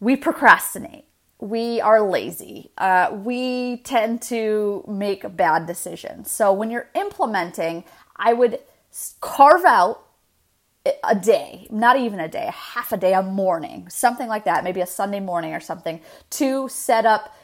We 0.00 0.16
procrastinate 0.16 1.04
we 1.44 1.78
are 1.78 2.00
lazy. 2.00 2.70
Uh, 2.78 3.10
we 3.22 3.76
tend 3.84 4.22
to 4.22 4.82
make 4.88 5.36
bad 5.36 5.66
decisions. 5.66 6.30
So 6.30 6.50
when 6.54 6.70
you're 6.70 6.88
implementing, 6.94 7.84
I 8.16 8.32
would 8.32 8.60
carve 9.20 9.66
out 9.66 10.06
a 11.02 11.14
day, 11.14 11.66
not 11.70 11.98
even 11.98 12.18
a 12.18 12.28
day, 12.28 12.46
a 12.46 12.50
half 12.50 12.92
a 12.92 12.96
day, 12.96 13.12
a 13.12 13.22
morning, 13.22 13.90
something 13.90 14.26
like 14.26 14.46
that, 14.46 14.64
maybe 14.64 14.80
a 14.80 14.86
Sunday 14.86 15.20
morning 15.20 15.52
or 15.52 15.60
something, 15.60 16.00
to 16.30 16.66
set 16.70 17.04
up 17.04 17.36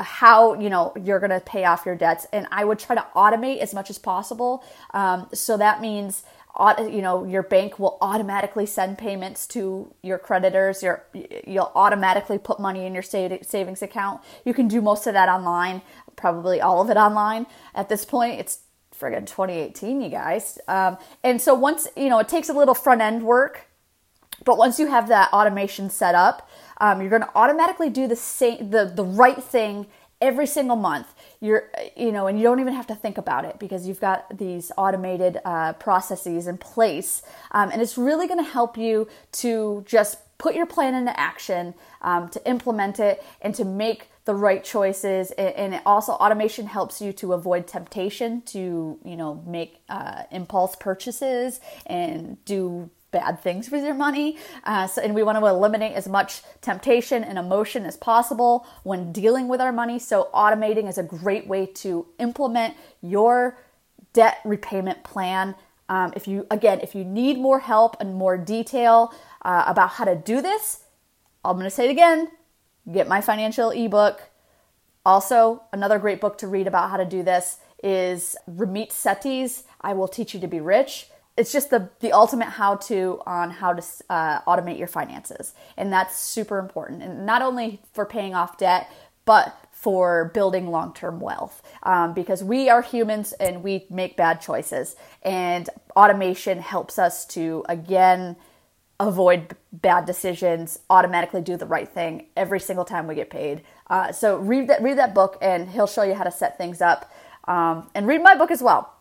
how 0.00 0.54
you 0.54 0.70
know 0.70 0.92
you're 1.00 1.18
going 1.18 1.30
to 1.30 1.40
pay 1.40 1.64
off 1.64 1.84
your 1.84 1.96
debts 1.96 2.28
and 2.32 2.46
i 2.52 2.64
would 2.64 2.78
try 2.78 2.94
to 2.94 3.04
automate 3.16 3.58
as 3.58 3.74
much 3.74 3.90
as 3.90 3.98
possible 3.98 4.62
um, 4.92 5.28
so 5.34 5.56
that 5.56 5.80
means 5.80 6.22
you 6.78 7.02
know 7.02 7.24
your 7.24 7.42
bank 7.42 7.78
will 7.78 7.98
automatically 8.00 8.66
send 8.66 8.98
payments 8.98 9.46
to 9.48 9.92
your 10.02 10.18
creditors. 10.18 10.82
Your 10.82 11.04
you'll 11.46 11.72
automatically 11.74 12.38
put 12.38 12.60
money 12.60 12.86
in 12.86 12.94
your 12.94 13.02
savings 13.02 13.82
account. 13.82 14.20
You 14.44 14.54
can 14.54 14.68
do 14.68 14.80
most 14.80 15.06
of 15.06 15.14
that 15.14 15.28
online 15.28 15.82
probably 16.16 16.60
all 16.60 16.80
of 16.80 16.90
it 16.90 16.96
online. 16.96 17.46
At 17.74 17.88
this 17.88 18.04
point 18.04 18.40
it's 18.40 18.60
friggin 18.98 19.26
2018 19.26 20.00
you 20.00 20.08
guys. 20.08 20.58
Um, 20.68 20.98
and 21.22 21.40
so 21.40 21.54
once 21.54 21.88
you 21.96 22.08
know 22.08 22.18
it 22.18 22.28
takes 22.28 22.48
a 22.48 22.52
little 22.52 22.74
front 22.74 23.00
end 23.00 23.22
work 23.22 23.66
but 24.44 24.58
once 24.58 24.78
you 24.78 24.88
have 24.88 25.08
that 25.08 25.32
automation 25.32 25.90
set 25.90 26.14
up 26.14 26.48
um, 26.80 27.00
you're 27.00 27.10
going 27.10 27.22
to 27.22 27.30
automatically 27.34 27.88
do 27.88 28.06
the 28.06 28.16
same 28.16 28.70
the, 28.70 28.84
the 28.84 29.04
right 29.04 29.42
thing 29.42 29.86
every 30.24 30.46
single 30.46 30.76
month 30.76 31.08
you're 31.40 31.70
you 31.96 32.10
know 32.10 32.26
and 32.26 32.38
you 32.38 32.44
don't 32.44 32.60
even 32.60 32.72
have 32.72 32.86
to 32.86 32.94
think 32.94 33.18
about 33.18 33.44
it 33.44 33.58
because 33.58 33.86
you've 33.86 34.00
got 34.00 34.38
these 34.38 34.72
automated 34.78 35.38
uh, 35.44 35.72
processes 35.74 36.46
in 36.46 36.58
place. 36.58 37.22
Um, 37.50 37.70
and 37.70 37.80
it's 37.82 37.98
really 37.98 38.26
going 38.26 38.42
to 38.42 38.50
help 38.50 38.76
you 38.76 39.08
to 39.32 39.84
just 39.86 40.18
put 40.38 40.54
your 40.54 40.66
plan 40.66 40.94
into 40.94 41.18
action 41.18 41.74
um, 42.02 42.28
to 42.30 42.48
implement 42.48 42.98
it 42.98 43.22
and 43.40 43.54
to 43.54 43.64
make 43.64 44.08
the 44.24 44.34
right 44.34 44.64
choices. 44.64 45.30
And, 45.32 45.74
it 45.74 45.82
also 45.84 46.12
automation 46.12 46.66
helps 46.66 47.00
you 47.00 47.12
to 47.14 47.34
avoid 47.34 47.66
temptation 47.66 48.42
to 48.46 48.98
you 49.04 49.16
know 49.16 49.42
make 49.46 49.82
uh, 49.88 50.22
impulse 50.30 50.76
purchases 50.76 51.60
and 51.86 52.42
do 52.44 52.90
bad 53.14 53.40
things 53.40 53.70
with 53.70 53.84
your 53.84 53.94
money. 53.94 54.36
Uh, 54.64 54.86
so, 54.86 55.00
and 55.00 55.14
we 55.14 55.22
want 55.22 55.38
to 55.38 55.46
eliminate 55.46 55.94
as 55.94 56.06
much 56.06 56.42
temptation 56.60 57.24
and 57.24 57.38
emotion 57.38 57.86
as 57.86 57.96
possible 57.96 58.66
when 58.82 59.12
dealing 59.12 59.48
with 59.48 59.60
our 59.60 59.72
money. 59.72 59.98
So, 59.98 60.28
automating 60.34 60.88
is 60.88 60.98
a 60.98 61.02
great 61.02 61.46
way 61.46 61.64
to 61.82 62.06
implement 62.18 62.74
your 63.00 63.56
debt 64.12 64.38
repayment 64.44 65.04
plan. 65.04 65.54
Um, 65.88 66.12
if 66.16 66.28
you, 66.28 66.46
again, 66.50 66.80
if 66.82 66.94
you 66.94 67.04
need 67.04 67.38
more 67.38 67.60
help 67.60 67.96
and 68.00 68.14
more 68.14 68.36
detail 68.36 69.14
uh, 69.42 69.64
about 69.66 69.90
how 69.90 70.04
to 70.04 70.16
do 70.16 70.42
this, 70.42 70.84
I'm 71.44 71.56
going 71.56 71.64
to 71.64 71.70
say 71.70 71.86
it 71.88 71.90
again 71.90 72.28
get 72.90 73.08
my 73.08 73.20
financial 73.20 73.70
ebook. 73.70 74.30
Also, 75.06 75.62
another 75.72 75.98
great 75.98 76.20
book 76.20 76.38
to 76.38 76.46
read 76.46 76.66
about 76.66 76.90
how 76.90 76.96
to 76.96 77.04
do 77.04 77.22
this 77.22 77.58
is 77.82 78.36
Ramit 78.48 78.90
Sethi's 78.90 79.64
I 79.80 79.92
Will 79.92 80.08
Teach 80.08 80.34
You 80.34 80.40
to 80.40 80.48
Be 80.48 80.60
Rich 80.60 81.08
it's 81.36 81.52
just 81.52 81.70
the 81.70 81.90
the 82.00 82.12
ultimate 82.12 82.48
how 82.48 82.76
to 82.76 83.20
on 83.26 83.50
how 83.50 83.72
to 83.72 83.82
uh, 84.08 84.40
automate 84.42 84.78
your 84.78 84.86
finances, 84.86 85.54
and 85.76 85.92
that's 85.92 86.18
super 86.18 86.58
important, 86.58 87.02
and 87.02 87.26
not 87.26 87.42
only 87.42 87.82
for 87.92 88.06
paying 88.06 88.34
off 88.34 88.56
debt, 88.56 88.90
but 89.24 89.56
for 89.72 90.30
building 90.32 90.70
long 90.70 90.94
term 90.94 91.20
wealth. 91.20 91.62
Um, 91.82 92.14
because 92.14 92.44
we 92.44 92.68
are 92.70 92.82
humans 92.82 93.32
and 93.34 93.62
we 93.62 93.86
make 93.90 94.16
bad 94.16 94.40
choices, 94.40 94.94
and 95.22 95.68
automation 95.96 96.60
helps 96.60 96.98
us 96.98 97.26
to 97.26 97.64
again 97.68 98.36
avoid 99.00 99.56
bad 99.72 100.06
decisions, 100.06 100.78
automatically 100.88 101.40
do 101.40 101.56
the 101.56 101.66
right 101.66 101.88
thing 101.88 102.26
every 102.36 102.60
single 102.60 102.84
time 102.84 103.08
we 103.08 103.16
get 103.16 103.28
paid. 103.28 103.62
Uh, 103.90 104.12
so 104.12 104.36
read 104.38 104.68
that 104.68 104.80
read 104.80 104.98
that 104.98 105.14
book, 105.14 105.36
and 105.42 105.70
he'll 105.70 105.88
show 105.88 106.04
you 106.04 106.14
how 106.14 106.24
to 106.24 106.30
set 106.30 106.56
things 106.58 106.80
up. 106.80 107.10
Um, 107.46 107.90
and 107.94 108.06
read 108.06 108.22
my 108.22 108.36
book 108.36 108.50
as 108.50 108.62
well 108.62 108.93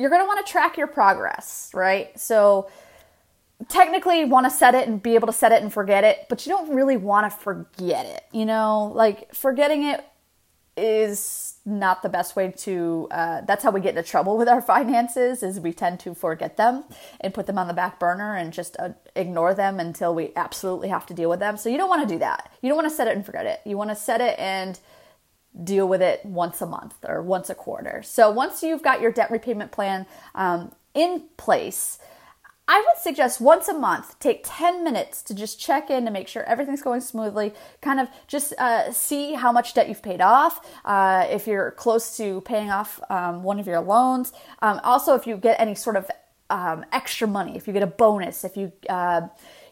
you're 0.00 0.10
going 0.10 0.22
to 0.22 0.26
want 0.26 0.44
to 0.44 0.50
track 0.50 0.78
your 0.78 0.86
progress, 0.86 1.70
right? 1.74 2.18
So 2.18 2.70
technically 3.68 4.20
you 4.20 4.26
want 4.26 4.46
to 4.46 4.50
set 4.50 4.74
it 4.74 4.88
and 4.88 5.02
be 5.02 5.14
able 5.14 5.26
to 5.26 5.32
set 5.32 5.52
it 5.52 5.62
and 5.62 5.72
forget 5.72 6.04
it, 6.04 6.26
but 6.30 6.46
you 6.46 6.52
don't 6.52 6.74
really 6.74 6.96
want 6.96 7.30
to 7.30 7.38
forget 7.38 8.06
it. 8.06 8.24
You 8.32 8.46
know, 8.46 8.92
like 8.94 9.34
forgetting 9.34 9.84
it 9.84 10.04
is 10.76 11.58
not 11.66 12.02
the 12.02 12.08
best 12.08 12.36
way 12.36 12.50
to 12.56 13.06
uh, 13.10 13.42
that's 13.42 13.62
how 13.62 13.70
we 13.70 13.80
get 13.80 13.94
into 13.94 14.08
trouble 14.08 14.38
with 14.38 14.48
our 14.48 14.62
finances 14.74 15.42
is 15.42 15.60
we 15.60 15.72
tend 15.72 16.00
to 16.00 16.14
forget 16.14 16.56
them 16.56 16.84
and 17.20 17.34
put 17.34 17.46
them 17.46 17.58
on 17.58 17.68
the 17.68 17.74
back 17.74 17.98
burner 17.98 18.34
and 18.34 18.52
just 18.52 18.76
uh, 18.78 18.88
ignore 19.14 19.52
them 19.52 19.78
until 19.78 20.14
we 20.14 20.32
absolutely 20.36 20.88
have 20.88 21.04
to 21.04 21.12
deal 21.12 21.28
with 21.28 21.38
them 21.38 21.58
so 21.58 21.68
you 21.68 21.76
don't 21.76 21.90
want 21.90 22.08
to 22.08 22.14
do 22.14 22.18
that 22.18 22.50
you 22.62 22.68
don't 22.68 22.76
want 22.76 22.88
to 22.88 22.94
set 22.94 23.06
it 23.08 23.14
and 23.14 23.26
forget 23.26 23.44
it 23.44 23.60
you 23.66 23.76
want 23.76 23.90
to 23.90 23.96
set 23.96 24.22
it 24.22 24.38
and 24.38 24.80
deal 25.62 25.88
with 25.88 26.00
it 26.00 26.24
once 26.24 26.60
a 26.60 26.66
month 26.66 26.94
or 27.06 27.22
once 27.22 27.50
a 27.50 27.54
quarter. 27.54 28.02
So 28.02 28.30
once 28.30 28.62
you've 28.62 28.82
got 28.82 29.00
your 29.00 29.12
debt 29.12 29.30
repayment 29.30 29.72
plan 29.72 30.06
um, 30.34 30.72
in 30.94 31.24
place, 31.36 31.98
I 32.68 32.78
would 32.86 33.02
suggest 33.02 33.40
once 33.40 33.66
a 33.66 33.74
month, 33.74 34.16
take 34.20 34.42
10 34.44 34.84
minutes 34.84 35.22
to 35.22 35.34
just 35.34 35.58
check 35.58 35.90
in 35.90 36.04
to 36.04 36.10
make 36.12 36.28
sure 36.28 36.44
everything's 36.44 36.82
going 36.82 37.00
smoothly. 37.00 37.52
Kind 37.80 37.98
of 37.98 38.06
just 38.28 38.52
uh, 38.58 38.92
see 38.92 39.34
how 39.34 39.50
much 39.50 39.74
debt 39.74 39.88
you've 39.88 40.04
paid 40.04 40.20
off, 40.20 40.64
uh, 40.84 41.26
if 41.28 41.48
you're 41.48 41.72
close 41.72 42.16
to 42.18 42.40
paying 42.42 42.70
off 42.70 43.00
um, 43.10 43.42
one 43.42 43.58
of 43.58 43.66
your 43.66 43.80
loans. 43.80 44.32
Um, 44.62 44.80
also, 44.84 45.16
if 45.16 45.26
you 45.26 45.36
get 45.36 45.58
any 45.58 45.74
sort 45.74 45.96
of 45.96 46.08
um, 46.48 46.86
extra 46.92 47.26
money, 47.26 47.56
if 47.56 47.66
you 47.66 47.72
get 47.72 47.82
a 47.82 47.88
bonus, 47.88 48.44
if 48.44 48.56
you, 48.56 48.70
uh, 48.88 49.22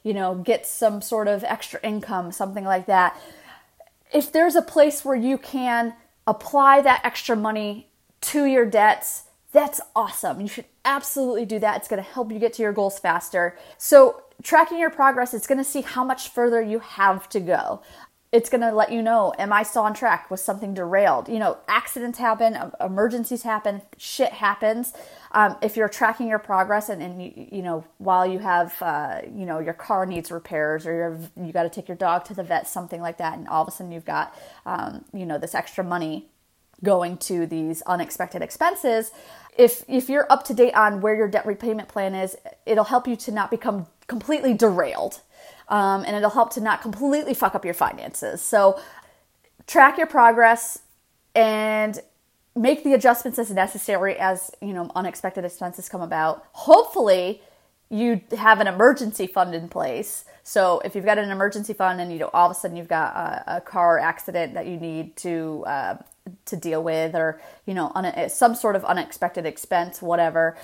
you 0.02 0.12
know, 0.12 0.34
get 0.34 0.66
some 0.66 1.00
sort 1.00 1.28
of 1.28 1.44
extra 1.44 1.78
income, 1.84 2.32
something 2.32 2.64
like 2.64 2.86
that 2.86 3.16
if 4.12 4.32
there's 4.32 4.56
a 4.56 4.62
place 4.62 5.04
where 5.04 5.16
you 5.16 5.38
can 5.38 5.94
apply 6.26 6.80
that 6.82 7.00
extra 7.04 7.36
money 7.36 7.88
to 8.20 8.44
your 8.44 8.66
debts, 8.66 9.24
that's 9.52 9.80
awesome. 9.96 10.40
You 10.40 10.48
should 10.48 10.66
absolutely 10.84 11.46
do 11.46 11.58
that. 11.58 11.78
It's 11.78 11.88
going 11.88 12.02
to 12.02 12.08
help 12.08 12.30
you 12.30 12.38
get 12.38 12.52
to 12.54 12.62
your 12.62 12.72
goals 12.72 12.98
faster. 12.98 13.56
So, 13.78 14.22
tracking 14.42 14.78
your 14.78 14.90
progress, 14.90 15.34
it's 15.34 15.46
going 15.46 15.58
to 15.58 15.64
see 15.64 15.80
how 15.80 16.04
much 16.04 16.28
further 16.28 16.62
you 16.62 16.78
have 16.78 17.28
to 17.30 17.40
go 17.40 17.82
it's 18.30 18.50
going 18.50 18.60
to 18.60 18.72
let 18.72 18.92
you 18.92 19.00
know 19.00 19.32
am 19.38 19.52
i 19.52 19.62
still 19.62 19.82
on 19.82 19.94
track? 19.94 20.30
Was 20.30 20.42
something 20.42 20.74
derailed? 20.74 21.28
You 21.28 21.38
know 21.38 21.58
accidents 21.66 22.18
happen 22.18 22.56
emergencies 22.80 23.42
happen 23.42 23.82
shit 23.96 24.32
happens. 24.32 24.92
Um, 25.32 25.56
if 25.62 25.76
you're 25.76 25.88
tracking 25.88 26.28
your 26.28 26.38
progress 26.38 26.88
and, 26.88 27.02
and 27.02 27.22
you, 27.22 27.48
you 27.52 27.62
know 27.62 27.84
while 27.98 28.26
you 28.26 28.38
have 28.38 28.74
uh, 28.82 29.20
you 29.34 29.46
know 29.46 29.58
your 29.58 29.74
car 29.74 30.06
needs 30.06 30.30
repairs 30.30 30.86
or 30.86 31.18
you've 31.36 31.46
you 31.46 31.52
got 31.52 31.64
to 31.64 31.70
take 31.70 31.88
your 31.88 31.96
dog 31.96 32.24
to 32.26 32.34
the 32.34 32.42
vet 32.42 32.68
something 32.68 33.00
like 33.00 33.18
that 33.18 33.36
and 33.38 33.48
all 33.48 33.62
of 33.62 33.68
a 33.68 33.70
sudden 33.70 33.92
you've 33.92 34.04
got 34.04 34.34
um, 34.66 35.04
you 35.12 35.24
know 35.24 35.38
this 35.38 35.54
extra 35.54 35.82
money 35.82 36.28
going 36.84 37.16
to 37.16 37.46
these 37.46 37.82
unexpected 37.82 38.40
expenses 38.40 39.10
if 39.56 39.84
if 39.88 40.08
you're 40.08 40.30
up 40.30 40.44
to 40.44 40.54
date 40.54 40.74
on 40.74 41.00
where 41.00 41.14
your 41.16 41.28
debt 41.28 41.44
repayment 41.44 41.88
plan 41.88 42.14
is 42.14 42.36
it'll 42.66 42.84
help 42.84 43.08
you 43.08 43.16
to 43.16 43.32
not 43.32 43.50
become 43.50 43.86
completely 44.06 44.54
derailed 44.54 45.20
um, 45.68 46.04
and 46.06 46.16
it'll 46.16 46.30
help 46.30 46.52
to 46.54 46.60
not 46.60 46.82
completely 46.82 47.34
fuck 47.34 47.54
up 47.54 47.64
your 47.64 47.74
finances. 47.74 48.40
So 48.40 48.80
track 49.66 49.98
your 49.98 50.06
progress 50.06 50.80
and 51.34 52.00
make 52.56 52.82
the 52.84 52.94
adjustments 52.94 53.38
as 53.38 53.50
necessary 53.50 54.16
as 54.18 54.50
you 54.60 54.72
know 54.72 54.90
unexpected 54.94 55.44
expenses 55.44 55.88
come 55.88 56.00
about. 56.00 56.44
Hopefully, 56.52 57.42
you 57.90 58.20
have 58.36 58.60
an 58.60 58.66
emergency 58.66 59.26
fund 59.26 59.54
in 59.54 59.68
place. 59.68 60.24
So 60.42 60.80
if 60.84 60.94
you've 60.94 61.04
got 61.04 61.18
an 61.18 61.30
emergency 61.30 61.74
fund 61.74 62.00
and 62.00 62.12
you 62.12 62.18
know 62.18 62.30
all 62.32 62.50
of 62.50 62.56
a 62.56 62.58
sudden 62.58 62.76
you've 62.76 62.88
got 62.88 63.14
a, 63.14 63.56
a 63.56 63.60
car 63.60 63.98
accident 63.98 64.54
that 64.54 64.66
you 64.66 64.78
need 64.78 65.16
to 65.16 65.64
uh, 65.66 65.96
to 66.46 66.56
deal 66.56 66.82
with, 66.82 67.14
or 67.14 67.40
you 67.66 67.74
know 67.74 67.92
un- 67.94 68.28
some 68.28 68.54
sort 68.54 68.76
of 68.76 68.84
unexpected 68.84 69.46
expense, 69.46 70.02
whatever, 70.02 70.56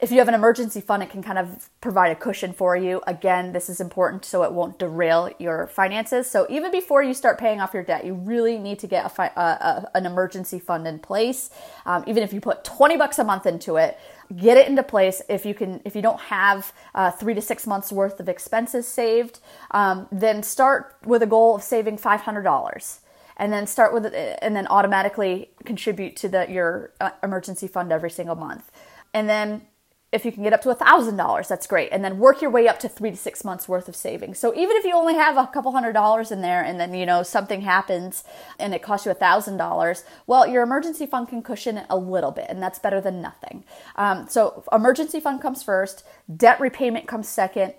if 0.00 0.12
you 0.12 0.18
have 0.18 0.28
an 0.28 0.34
emergency 0.34 0.80
fund, 0.80 1.02
it 1.02 1.10
can 1.10 1.24
kind 1.24 1.38
of 1.38 1.68
provide 1.80 2.12
a 2.12 2.14
cushion 2.14 2.52
for 2.52 2.76
you. 2.76 3.02
Again, 3.08 3.52
this 3.52 3.68
is 3.68 3.80
important 3.80 4.24
so 4.24 4.44
it 4.44 4.52
won't 4.52 4.78
derail 4.78 5.28
your 5.38 5.66
finances. 5.66 6.30
So 6.30 6.46
even 6.48 6.70
before 6.70 7.02
you 7.02 7.12
start 7.12 7.38
paying 7.38 7.60
off 7.60 7.74
your 7.74 7.82
debt, 7.82 8.04
you 8.04 8.14
really 8.14 8.58
need 8.58 8.78
to 8.78 8.86
get 8.86 9.18
a, 9.18 9.22
a 9.22 9.90
an 9.94 10.06
emergency 10.06 10.60
fund 10.60 10.86
in 10.86 11.00
place. 11.00 11.50
Um, 11.84 12.04
even 12.06 12.22
if 12.22 12.32
you 12.32 12.40
put 12.40 12.62
20 12.62 12.96
bucks 12.96 13.18
a 13.18 13.24
month 13.24 13.44
into 13.44 13.74
it, 13.76 13.98
get 14.36 14.56
it 14.56 14.68
into 14.68 14.84
place. 14.84 15.20
If 15.28 15.44
you 15.44 15.54
can, 15.54 15.80
if 15.84 15.96
you 15.96 16.02
don't 16.02 16.20
have 16.20 16.72
uh, 16.94 17.10
three 17.10 17.34
to 17.34 17.42
six 17.42 17.66
months 17.66 17.90
worth 17.90 18.20
of 18.20 18.28
expenses 18.28 18.86
saved, 18.86 19.40
um, 19.72 20.06
then 20.12 20.44
start 20.44 20.96
with 21.04 21.22
a 21.22 21.26
goal 21.26 21.56
of 21.56 21.62
saving 21.64 21.98
$500 21.98 22.98
and 23.36 23.52
then 23.52 23.66
start 23.66 23.92
with 23.92 24.06
and 24.14 24.54
then 24.54 24.68
automatically 24.68 25.50
contribute 25.64 26.14
to 26.16 26.28
the 26.28 26.46
your 26.48 26.92
uh, 27.00 27.10
emergency 27.24 27.66
fund 27.66 27.90
every 27.90 28.10
single 28.10 28.36
month. 28.36 28.70
And 29.12 29.28
then 29.28 29.62
if 30.10 30.24
you 30.24 30.32
can 30.32 30.42
get 30.42 30.54
up 30.54 30.62
to 30.62 30.74
$1,000, 30.74 31.48
that's 31.48 31.66
great. 31.66 31.90
And 31.92 32.02
then 32.02 32.18
work 32.18 32.40
your 32.40 32.50
way 32.50 32.66
up 32.66 32.78
to 32.80 32.88
three 32.88 33.10
to 33.10 33.16
six 33.16 33.44
months 33.44 33.68
worth 33.68 33.88
of 33.88 33.96
savings. 33.96 34.38
So 34.38 34.54
even 34.54 34.76
if 34.76 34.84
you 34.84 34.94
only 34.94 35.14
have 35.14 35.36
a 35.36 35.46
couple 35.46 35.72
hundred 35.72 35.92
dollars 35.92 36.30
in 36.30 36.40
there 36.40 36.62
and 36.62 36.80
then, 36.80 36.94
you 36.94 37.04
know, 37.04 37.22
something 37.22 37.60
happens 37.60 38.24
and 38.58 38.74
it 38.74 38.82
costs 38.82 39.04
you 39.04 39.12
$1,000, 39.12 40.04
well, 40.26 40.46
your 40.46 40.62
emergency 40.62 41.04
fund 41.04 41.28
can 41.28 41.42
cushion 41.42 41.76
it 41.76 41.86
a 41.90 41.96
little 41.98 42.30
bit 42.30 42.46
and 42.48 42.62
that's 42.62 42.78
better 42.78 43.02
than 43.02 43.20
nothing. 43.20 43.64
Um, 43.96 44.26
so 44.28 44.64
emergency 44.72 45.20
fund 45.20 45.42
comes 45.42 45.62
first, 45.62 46.04
debt 46.34 46.58
repayment 46.58 47.06
comes 47.06 47.28
second, 47.28 47.74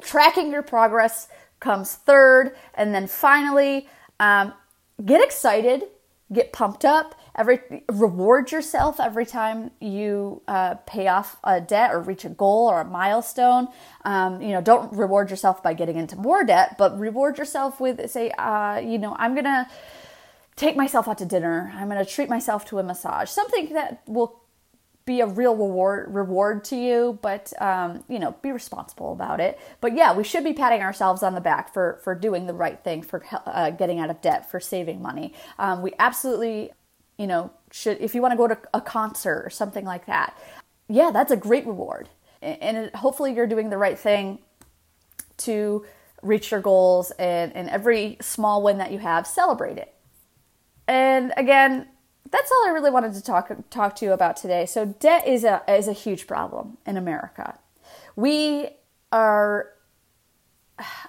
tracking 0.00 0.50
your 0.50 0.62
progress 0.62 1.28
comes 1.60 1.94
third. 1.94 2.56
And 2.72 2.94
then 2.94 3.06
finally, 3.06 3.86
um, 4.18 4.54
get 5.04 5.22
excited, 5.22 5.84
get 6.32 6.54
pumped 6.54 6.86
up 6.86 7.19
every 7.34 7.60
reward 7.90 8.52
yourself 8.52 9.00
every 9.00 9.26
time 9.26 9.70
you 9.80 10.42
uh, 10.48 10.74
pay 10.86 11.08
off 11.08 11.36
a 11.44 11.60
debt 11.60 11.92
or 11.92 12.00
reach 12.00 12.24
a 12.24 12.30
goal 12.30 12.68
or 12.68 12.80
a 12.80 12.84
milestone. 12.84 13.68
Um, 14.04 14.40
you 14.42 14.50
know 14.50 14.60
don't 14.60 14.92
reward 14.92 15.30
yourself 15.30 15.62
by 15.62 15.74
getting 15.74 15.96
into 15.96 16.16
more 16.16 16.44
debt 16.44 16.76
but 16.78 16.98
reward 16.98 17.38
yourself 17.38 17.80
with 17.80 18.10
say 18.10 18.30
uh, 18.32 18.78
you 18.78 18.98
know 18.98 19.14
i'm 19.18 19.34
gonna 19.34 19.68
take 20.60 20.76
myself 20.76 21.08
out 21.08 21.16
to 21.18 21.24
dinner. 21.24 21.72
I'm 21.74 21.88
gonna 21.88 22.04
treat 22.04 22.28
myself 22.28 22.66
to 22.66 22.78
a 22.78 22.82
massage. 22.82 23.30
Something 23.30 23.72
that 23.72 24.02
will 24.06 24.40
be 25.06 25.22
a 25.22 25.26
real 25.26 25.56
reward 25.56 26.14
reward 26.14 26.62
to 26.62 26.76
you 26.76 27.18
but 27.22 27.52
um, 27.60 28.04
you 28.08 28.18
know 28.18 28.36
be 28.42 28.52
responsible 28.52 29.12
about 29.12 29.40
it. 29.40 29.58
But 29.80 29.96
yeah 29.96 30.14
we 30.14 30.22
should 30.22 30.44
be 30.44 30.52
patting 30.52 30.82
ourselves 30.82 31.22
on 31.22 31.34
the 31.34 31.40
back 31.40 31.72
for 31.72 31.98
for 32.04 32.14
doing 32.14 32.46
the 32.46 32.52
right 32.52 32.78
thing 32.84 33.00
for 33.02 33.24
uh, 33.46 33.70
getting 33.70 33.98
out 33.98 34.10
of 34.10 34.20
debt 34.20 34.50
for 34.50 34.60
saving 34.60 35.00
money. 35.00 35.32
Um, 35.58 35.80
we 35.80 35.94
absolutely 35.98 36.72
you 37.20 37.26
know, 37.26 37.50
should 37.70 37.98
if 38.00 38.14
you 38.14 38.22
want 38.22 38.32
to 38.32 38.36
go 38.36 38.48
to 38.48 38.58
a 38.72 38.80
concert 38.80 39.42
or 39.44 39.50
something 39.50 39.84
like 39.84 40.06
that, 40.06 40.34
yeah, 40.88 41.10
that's 41.12 41.30
a 41.30 41.36
great 41.36 41.66
reward. 41.66 42.08
And 42.40 42.78
it, 42.78 42.96
hopefully 42.96 43.34
you're 43.34 43.46
doing 43.46 43.68
the 43.68 43.76
right 43.76 43.98
thing 43.98 44.38
to 45.38 45.84
reach 46.22 46.50
your 46.50 46.60
goals 46.60 47.10
and, 47.12 47.54
and 47.54 47.68
every 47.68 48.16
small 48.22 48.62
win 48.62 48.78
that 48.78 48.90
you 48.90 49.00
have, 49.00 49.26
celebrate 49.26 49.76
it. 49.76 49.92
And 50.88 51.34
again, 51.36 51.88
that's 52.30 52.50
all 52.50 52.66
I 52.66 52.70
really 52.70 52.90
wanted 52.90 53.12
to 53.12 53.22
talk 53.22 53.52
talk 53.68 53.96
to 53.96 54.06
you 54.06 54.12
about 54.12 54.38
today. 54.38 54.64
So 54.64 54.86
debt 54.86 55.28
is 55.28 55.44
a 55.44 55.62
is 55.68 55.88
a 55.88 55.92
huge 55.92 56.26
problem 56.26 56.78
in 56.86 56.96
America. 56.96 57.58
We 58.16 58.70
are 59.12 59.72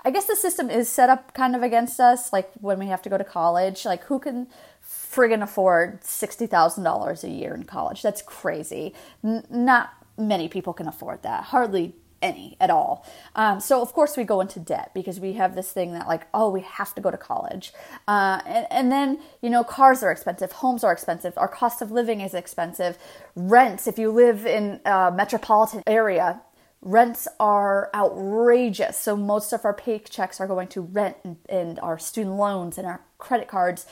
I 0.03 0.11
guess 0.11 0.25
the 0.25 0.35
system 0.35 0.69
is 0.69 0.89
set 0.89 1.09
up 1.09 1.33
kind 1.33 1.55
of 1.55 1.63
against 1.63 2.01
us 2.01 2.33
like 2.33 2.51
when 2.59 2.79
we 2.79 2.87
have 2.87 3.01
to 3.03 3.09
go 3.09 3.17
to 3.17 3.23
college, 3.23 3.85
like 3.85 4.03
who 4.03 4.19
can 4.19 4.47
friggin' 4.91 5.41
afford 5.41 6.01
$60,000 6.01 7.23
a 7.23 7.29
year 7.29 7.53
in 7.53 7.63
college. 7.63 8.01
That's 8.01 8.21
crazy. 8.21 8.93
N- 9.23 9.45
not 9.49 9.93
many 10.17 10.47
people 10.47 10.73
can 10.73 10.87
afford 10.87 11.23
that. 11.23 11.45
Hardly 11.45 11.95
any 12.21 12.55
at 12.59 12.69
all. 12.69 13.05
Um, 13.35 13.59
so 13.59 13.81
of 13.81 13.93
course 13.93 14.15
we 14.15 14.23
go 14.23 14.41
into 14.41 14.59
debt 14.59 14.91
because 14.93 15.19
we 15.19 15.33
have 15.33 15.55
this 15.55 15.71
thing 15.71 15.93
that 15.93 16.07
like, 16.07 16.27
oh, 16.33 16.49
we 16.49 16.61
have 16.61 16.93
to 16.95 17.01
go 17.01 17.09
to 17.09 17.17
college. 17.17 17.73
Uh, 18.07 18.41
and, 18.45 18.67
and 18.69 18.91
then, 18.91 19.19
you 19.41 19.49
know, 19.49 19.63
cars 19.63 20.03
are 20.03 20.11
expensive, 20.11 20.51
homes 20.51 20.83
are 20.83 20.91
expensive, 20.91 21.33
our 21.37 21.47
cost 21.47 21.81
of 21.81 21.91
living 21.91 22.21
is 22.21 22.33
expensive. 22.33 22.97
Rents, 23.35 23.87
if 23.87 23.97
you 23.97 24.11
live 24.11 24.45
in 24.45 24.81
a 24.85 25.11
metropolitan 25.11 25.81
area, 25.87 26.41
rents 26.81 27.27
are 27.39 27.89
outrageous. 27.93 28.97
So 28.97 29.15
most 29.15 29.53
of 29.53 29.65
our 29.65 29.75
paychecks 29.75 30.39
are 30.39 30.47
going 30.47 30.67
to 30.69 30.81
rent 30.81 31.17
and, 31.23 31.37
and 31.47 31.79
our 31.79 31.99
student 31.99 32.35
loans 32.35 32.77
and 32.77 32.87
our 32.87 33.01
credit 33.17 33.47
cards 33.47 33.85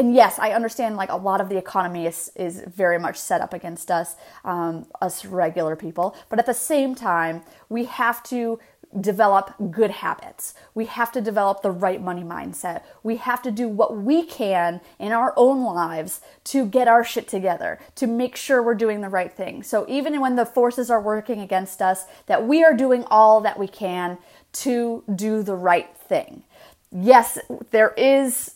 and 0.00 0.14
yes, 0.14 0.38
I 0.38 0.52
understand 0.52 0.96
like 0.96 1.10
a 1.10 1.16
lot 1.16 1.42
of 1.42 1.50
the 1.50 1.58
economy 1.58 2.06
is, 2.06 2.32
is 2.34 2.64
very 2.66 2.98
much 2.98 3.18
set 3.18 3.42
up 3.42 3.52
against 3.52 3.90
us, 3.90 4.16
um, 4.46 4.86
us 5.02 5.26
regular 5.26 5.76
people. 5.76 6.16
But 6.30 6.38
at 6.38 6.46
the 6.46 6.54
same 6.54 6.94
time, 6.94 7.42
we 7.68 7.84
have 7.84 8.22
to 8.24 8.58
develop 8.98 9.54
good 9.70 9.90
habits. 9.90 10.54
We 10.74 10.86
have 10.86 11.12
to 11.12 11.20
develop 11.20 11.60
the 11.60 11.70
right 11.70 12.00
money 12.00 12.22
mindset. 12.22 12.82
We 13.02 13.16
have 13.16 13.42
to 13.42 13.50
do 13.50 13.68
what 13.68 13.94
we 13.94 14.24
can 14.24 14.80
in 14.98 15.12
our 15.12 15.34
own 15.36 15.62
lives 15.62 16.22
to 16.44 16.64
get 16.64 16.88
our 16.88 17.04
shit 17.04 17.28
together, 17.28 17.78
to 17.96 18.06
make 18.06 18.36
sure 18.36 18.62
we're 18.62 18.74
doing 18.74 19.02
the 19.02 19.10
right 19.10 19.30
thing. 19.30 19.62
So 19.62 19.84
even 19.86 20.18
when 20.18 20.36
the 20.36 20.46
forces 20.46 20.90
are 20.90 21.00
working 21.00 21.40
against 21.40 21.82
us, 21.82 22.06
that 22.24 22.48
we 22.48 22.64
are 22.64 22.74
doing 22.74 23.04
all 23.10 23.42
that 23.42 23.58
we 23.58 23.68
can 23.68 24.16
to 24.52 25.04
do 25.14 25.42
the 25.42 25.54
right 25.54 25.94
thing. 25.94 26.42
Yes, 26.90 27.38
there 27.70 27.92
is 27.98 28.54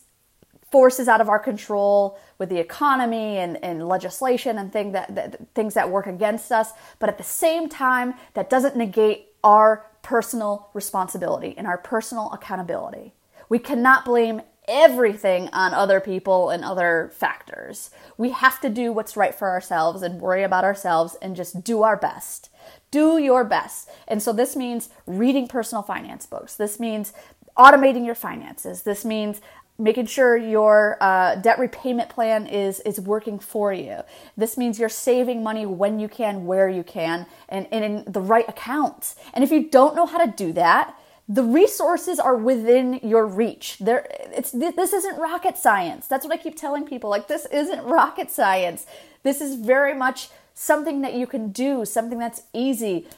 forces 0.75 1.07
out 1.07 1.21
of 1.21 1.29
our 1.29 1.39
control 1.39 2.19
with 2.39 2.49
the 2.49 2.59
economy 2.59 3.37
and, 3.39 3.63
and 3.63 3.87
legislation 3.87 4.59
and 4.59 4.73
thing 4.73 4.91
that, 4.91 5.15
that, 5.15 5.37
things 5.55 5.73
that 5.75 5.89
work 5.89 6.09
against 6.09 6.51
us. 6.51 6.73
But 6.99 7.09
at 7.09 7.17
the 7.17 7.23
same 7.23 7.69
time, 7.69 8.15
that 8.33 8.51
doesn't 8.51 8.75
negate 8.75 9.29
our 9.45 9.87
personal 10.03 10.71
responsibility 10.75 11.55
and 11.57 11.69
our 11.69 11.79
personal 11.79 12.29
accountability. 12.33 13.13
We 13.49 13.61
cannot 13.61 14.05
blame 14.05 14.43
everything 14.67 15.49
on 15.53 15.75
other 15.75 16.01
people 16.01 16.51
and 16.51 16.65
other 16.65 17.13
factors. 17.15 17.91
We 18.19 18.31
have 18.31 18.61
to 18.63 18.69
do 18.69 18.93
what's 18.93 19.17
right 19.17 19.33
for 19.33 19.51
ourselves 19.51 20.03
and 20.03 20.21
worry 20.21 20.43
about 20.43 20.65
ourselves 20.65 21.17
and 21.23 21.37
just 21.37 21.63
do 21.63 21.85
our 21.85 21.97
best. 21.97 22.51
Do 22.91 23.19
your 23.19 23.45
best. 23.45 23.89
And 24.09 24.21
so 24.21 24.33
this 24.33 24.57
means 24.57 24.89
reading 25.07 25.47
personal 25.47 25.83
finance 25.83 26.27
books. 26.27 26.57
This 26.57 26.81
means 26.81 27.13
automating 27.57 28.05
your 28.05 28.17
finances. 28.17 28.83
This 28.83 29.05
means 29.05 29.41
making 29.79 30.07
sure 30.07 30.37
your 30.37 30.97
uh, 31.01 31.35
debt 31.37 31.59
repayment 31.59 32.09
plan 32.09 32.47
is 32.47 32.81
is 32.81 33.01
working 33.01 33.39
for 33.39 33.73
you. 33.73 34.01
This 34.37 34.57
means 34.57 34.79
you're 34.79 34.89
saving 34.89 35.43
money 35.43 35.67
when 35.67 35.99
you 35.99 36.09
can, 36.09 36.47
where 36.47 36.69
you 36.69 36.85
can, 36.85 37.27
and, 37.49 37.67
and 37.73 37.85
in 37.85 38.13
the 38.13 38.21
right 38.21 38.49
accounts. 38.49 39.17
And 39.33 39.43
if 39.43 39.51
you 39.51 39.69
don't 39.69 39.97
know 39.97 40.07
how 40.07 40.25
to 40.25 40.31
do 40.31 40.53
that, 40.53 40.97
the 41.29 41.43
resources 41.43 42.19
are 42.19 42.37
within 42.37 43.01
your 43.03 43.27
reach. 43.27 43.79
There, 43.79 44.07
it's 44.11 44.53
this 44.53 44.93
isn't 44.93 45.19
rocket 45.19 45.57
science. 45.57 46.07
That's 46.07 46.25
what 46.25 46.33
I 46.33 46.37
keep 46.37 46.57
telling 46.57 46.85
people. 46.85 47.11
Like 47.11 47.29
this 47.29 47.47
isn't 47.47 47.83
rocket 47.85 48.31
science. 48.31 48.87
This 49.23 49.41
is 49.41 49.57
very 49.57 49.95
much 49.95 50.29
something 50.55 51.01
that 51.01 51.15
you 51.15 51.27
can 51.27 51.51
do, 51.51 51.85
something 51.85 52.19
that's 52.19 52.43
easy. 52.53 53.09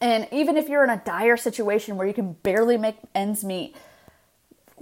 And 0.00 0.28
even 0.32 0.56
if 0.56 0.68
you're 0.68 0.84
in 0.84 0.90
a 0.90 1.02
dire 1.04 1.36
situation 1.36 1.96
where 1.96 2.06
you 2.06 2.14
can 2.14 2.34
barely 2.42 2.76
make 2.76 2.96
ends 3.14 3.44
meet, 3.44 3.74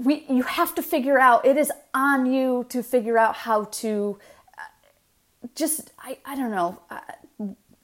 we 0.03 0.25
you 0.29 0.43
have 0.43 0.75
to 0.75 0.83
figure 0.83 1.19
out 1.19 1.45
it 1.47 1.57
is 1.57 1.71
on 1.95 2.27
you 2.27 2.67
to 2.69 2.83
figure 2.83 3.19
out 3.19 3.37
how 3.37 3.65
to 3.65 4.19
uh, 4.59 5.49
just 5.55 5.93
I, 5.99 6.19
I 6.25 6.37
don't 6.37 6.51
know 6.51 6.81
uh, 6.91 7.01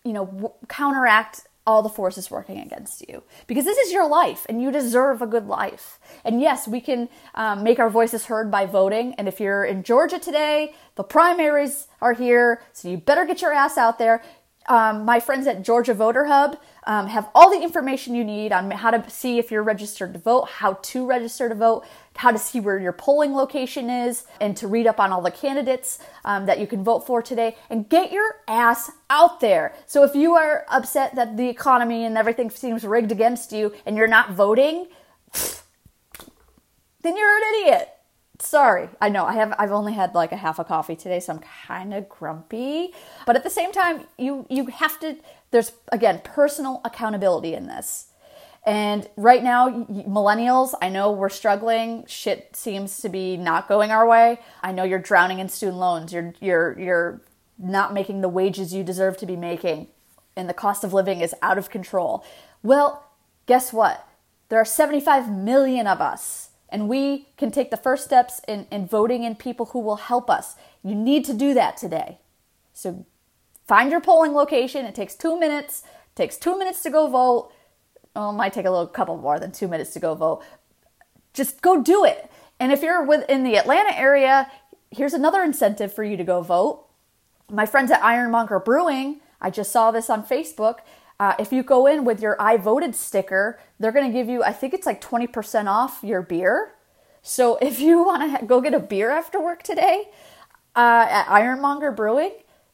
you 0.04 0.12
know 0.12 0.26
w- 0.26 0.52
counteract 0.68 1.46
all 1.66 1.83
the 1.83 1.90
forces 1.90 2.31
working 2.31 2.59
against 2.59 3.07
you. 3.07 3.22
Because 3.46 3.66
this 3.66 3.76
is 3.76 3.92
your 3.92 4.09
life 4.09 4.46
and 4.48 4.62
you 4.62 4.72
deserve 4.72 5.20
a 5.20 5.26
good 5.26 5.46
life. 5.46 5.98
And 6.24 6.40
yes 6.40 6.66
we 6.66 6.81
can 6.81 7.09
um, 7.35 7.62
make 7.62 7.78
our 7.78 7.90
voices 7.90 8.24
heard 8.24 8.50
by 8.50 8.64
voting. 8.64 9.14
And 9.14 9.28
if 9.28 9.38
you're 9.38 9.64
in 9.64 9.83
georgia 9.83 10.18
today 10.18 10.74
the 10.96 11.04
primaries 11.04 11.87
are 12.00 12.14
here 12.14 12.62
so 12.72 12.88
you 12.88 12.96
better 12.96 13.24
get 13.24 13.42
your 13.42 13.52
ass 13.52 13.76
out 13.76 13.98
there 13.98 14.22
um, 14.68 15.04
my 15.04 15.18
friends 15.18 15.46
at 15.46 15.62
Georgia 15.62 15.94
Voter 15.94 16.26
Hub 16.26 16.59
um, 16.85 17.07
have 17.07 17.28
all 17.35 17.50
the 17.50 17.62
information 17.62 18.14
you 18.14 18.22
need 18.22 18.52
on 18.52 18.70
how 18.70 18.90
to 18.90 19.09
see 19.11 19.38
if 19.38 19.50
you're 19.50 19.62
registered 19.62 20.12
to 20.12 20.18
vote, 20.18 20.48
how 20.48 20.74
to 20.74 21.07
register 21.07 21.48
to 21.48 21.54
vote, 21.54 21.87
how 22.16 22.31
to 22.31 22.38
see 22.38 22.61
where 22.61 22.78
your 22.78 22.92
polling 22.92 23.35
location 23.35 23.88
is, 23.88 24.24
and 24.40 24.57
to 24.59 24.68
read 24.68 24.87
up 24.87 25.00
on 25.00 25.11
all 25.11 25.22
the 25.22 25.31
candidates 25.31 25.98
um, 26.24 26.46
that 26.46 26.59
you 26.59 26.66
can 26.66 26.85
vote 26.85 27.07
for 27.07 27.22
today. 27.22 27.57
And 27.70 27.88
get 27.88 28.12
your 28.12 28.40
ass 28.46 28.90
out 29.09 29.40
there. 29.40 29.74
So 29.87 30.04
if 30.04 30.14
you 30.14 30.35
are 30.35 30.66
upset 30.68 31.14
that 31.16 31.37
the 31.37 31.48
economy 31.48 32.04
and 32.04 32.16
everything 32.18 32.50
seems 32.50 32.85
rigged 32.85 33.11
against 33.11 33.52
you 33.52 33.74
and 33.87 33.96
you're 33.96 34.07
not 34.07 34.33
voting, 34.33 34.88
then 37.02 37.16
you're 37.16 37.37
an 37.37 37.42
idiot 37.54 37.97
sorry. 38.38 38.88
I 39.01 39.09
know. 39.09 39.24
I 39.24 39.35
have 39.35 39.55
i've 39.59 39.72
only 39.72 39.92
had 39.92 40.14
like 40.14 40.33
a 40.33 40.37
half 40.37 40.59
a 40.59 40.64
coffee 40.64 40.96
today 40.96 41.20
so 41.20 41.33
i'm 41.35 41.40
kind 41.40 41.94
of 41.94 42.09
grumpy. 42.09 42.92
But 43.27 43.37
at 43.37 43.44
the 43.44 43.51
same 43.51 43.72
time 43.72 44.07
you 44.16 44.46
you 44.48 44.66
have 44.66 44.98
to 45.01 45.16
there's 45.51 45.72
again 45.92 46.20
personal 46.24 46.81
accountability 46.85 47.55
in 47.55 47.66
this. 47.66 48.07
And 48.66 49.09
right 49.16 49.42
now 49.42 49.68
millennials 49.68 50.74
i 50.81 50.88
know 50.88 51.11
we're 51.11 51.29
struggling. 51.29 52.05
Shit 52.07 52.55
seems 52.55 53.01
to 53.01 53.09
be 53.09 53.37
not 53.37 53.68
going 53.68 53.90
our 53.90 54.07
way. 54.07 54.40
I 54.62 54.72
know 54.72 54.85
you're 54.85 54.98
drowning 54.98 55.38
in 55.38 55.48
student 55.48 55.79
loans. 55.79 56.12
You're 56.12 56.35
you're 56.40 56.79
you're 56.79 57.20
not 57.59 57.92
making 57.92 58.20
the 58.20 58.29
wages 58.29 58.72
you 58.72 58.85
deserve 58.85 59.16
to 59.18 59.27
be 59.27 59.37
making 59.37 59.88
and 60.37 60.48
the 60.48 60.55
cost 60.55 60.85
of 60.85 60.92
living 60.92 61.20
is 61.20 61.35
out 61.42 61.59
of 61.59 61.70
control. 61.70 62.24
Well 62.62 63.05
guess 63.46 63.72
what? 63.72 64.07
There 64.48 64.61
are 64.61 64.64
75 64.64 65.31
million 65.31 65.87
of 65.87 66.01
us 66.01 66.47
and 66.68 66.88
we 66.88 67.28
can 67.37 67.50
take 67.50 67.70
the 67.70 67.76
first 67.76 68.04
steps 68.04 68.40
in, 68.46 68.66
in 68.70 68.87
voting 68.87 69.24
in 69.24 69.35
people 69.35 69.66
who 69.66 69.81
will 69.81 69.96
help 69.96 70.28
us. 70.28 70.57
You 70.83 70.94
need 70.94 71.24
to 71.26 71.35
do 71.35 71.54
that 71.54 71.76
today. 71.76 72.18
So 72.74 73.07
find 73.66 73.90
your 73.90 74.00
polling 74.00 74.35
location. 74.35 74.85
It 74.85 74.94
takes 74.94 75.14
two 75.14 75.38
minutes. 75.38 75.83
It 75.85 76.16
takes 76.16 76.37
two 76.37 76.59
minutes 76.59 76.83
to 76.83 76.90
go 76.90 77.09
vote. 77.09 77.52
Well, 78.14 78.31
it 78.31 78.35
might 78.35 78.52
take 78.52 78.66
a 78.66 78.70
little 78.70 78.87
couple 78.87 79.16
more 79.16 79.38
than 79.38 79.52
two 79.52 79.68
minutes 79.68 79.92
to 79.94 80.00
go 80.00 80.14
vote. 80.14 80.44
Just 81.33 81.62
go 81.62 81.83
do 81.83 82.04
it. 82.04 82.31
And 82.61 82.72
if 82.72 82.83
you're 82.83 83.04
within 83.04 83.44
the 83.44 83.57
Atlanta 83.57 83.96
area, 83.96 84.50
here's 84.90 85.14
another 85.14 85.42
incentive 85.42 85.92
for 85.92 86.04
you 86.04 86.16
to 86.16 86.24
go 86.24 86.42
vote. 86.42 86.87
My 87.50 87.64
friends 87.64 87.90
at 87.90 88.02
Ironmonger 88.02 88.59
Brewing, 88.59 89.20
I 89.40 89.50
just 89.50 89.70
saw 89.70 89.90
this 89.90 90.11
on 90.11 90.24
Facebook. 90.24 90.78
Uh, 91.20 91.35
if 91.38 91.52
you 91.52 91.62
go 91.62 91.87
in 91.87 92.04
with 92.04 92.20
your 92.20 92.40
I 92.40 92.57
voted 92.57 92.94
sticker, 92.94 93.59
they're 93.78 93.92
going 93.92 94.07
to 94.07 94.12
give 94.12 94.28
you, 94.28 94.42
I 94.42 94.52
think 94.52 94.72
it's 94.72 94.87
like 94.87 95.00
20% 95.00 95.66
off 95.66 96.00
your 96.02 96.22
beer. 96.22 96.74
So 97.22 97.57
if 97.62 97.81
you 97.81 98.04
want 98.04 98.40
to 98.40 98.46
go 98.46 98.61
get 98.61 98.74
a 98.74 98.81
beer 98.81 99.11
after 99.11 99.40
work 99.40 99.62
today 99.62 100.11
uh, 100.76 101.07
at 101.09 101.28
Ironmonger 101.28 101.90
Brewing, 101.92 102.33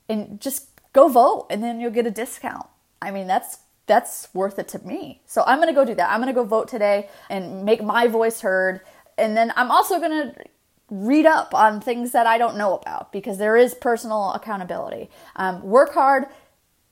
and 0.09 0.41
just 0.41 0.69
go 0.93 1.09
vote, 1.09 1.47
and 1.49 1.63
then 1.63 1.81
you'll 1.81 1.91
get 1.91 2.07
a 2.07 2.11
discount. 2.11 2.67
I 3.01 3.11
mean, 3.11 3.27
that's 3.27 3.59
that's 3.87 4.29
worth 4.33 4.59
it 4.59 4.69
to 4.69 4.79
me. 4.81 5.21
So 5.27 5.43
I'm 5.47 5.59
going 5.59 5.69
to 5.69 5.75
go 5.75 5.85
do 5.85 5.95
that. 5.95 6.11
I'm 6.11 6.21
going 6.21 6.33
to 6.33 6.35
go 6.35 6.45
vote 6.45 6.69
today 6.69 7.09
and 7.29 7.65
make 7.65 7.83
my 7.83 8.07
voice 8.07 8.41
heard. 8.41 8.81
And 9.19 9.37
then 9.37 9.53
I'm 9.57 9.71
also 9.71 9.99
going 9.99 10.11
to 10.11 10.45
read 10.91 11.27
up 11.27 11.55
on 11.55 11.81
things 11.81 12.13
that 12.13 12.27
I 12.27 12.39
don't 12.39 12.57
know 12.57 12.77
about 12.77 13.13
because 13.13 13.37
there 13.37 13.57
is 13.57 13.75
personal 13.75 14.33
accountability. 14.33 15.11
Um, 15.37 15.63
work 15.63 15.93
hard, 15.93 16.27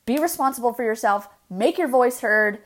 be 0.05 0.17
responsible 0.17 0.73
for 0.73 0.83
yourself, 0.83 1.27
make 1.49 1.77
your 1.77 1.87
voice 1.87 2.19
heard. 2.21 2.59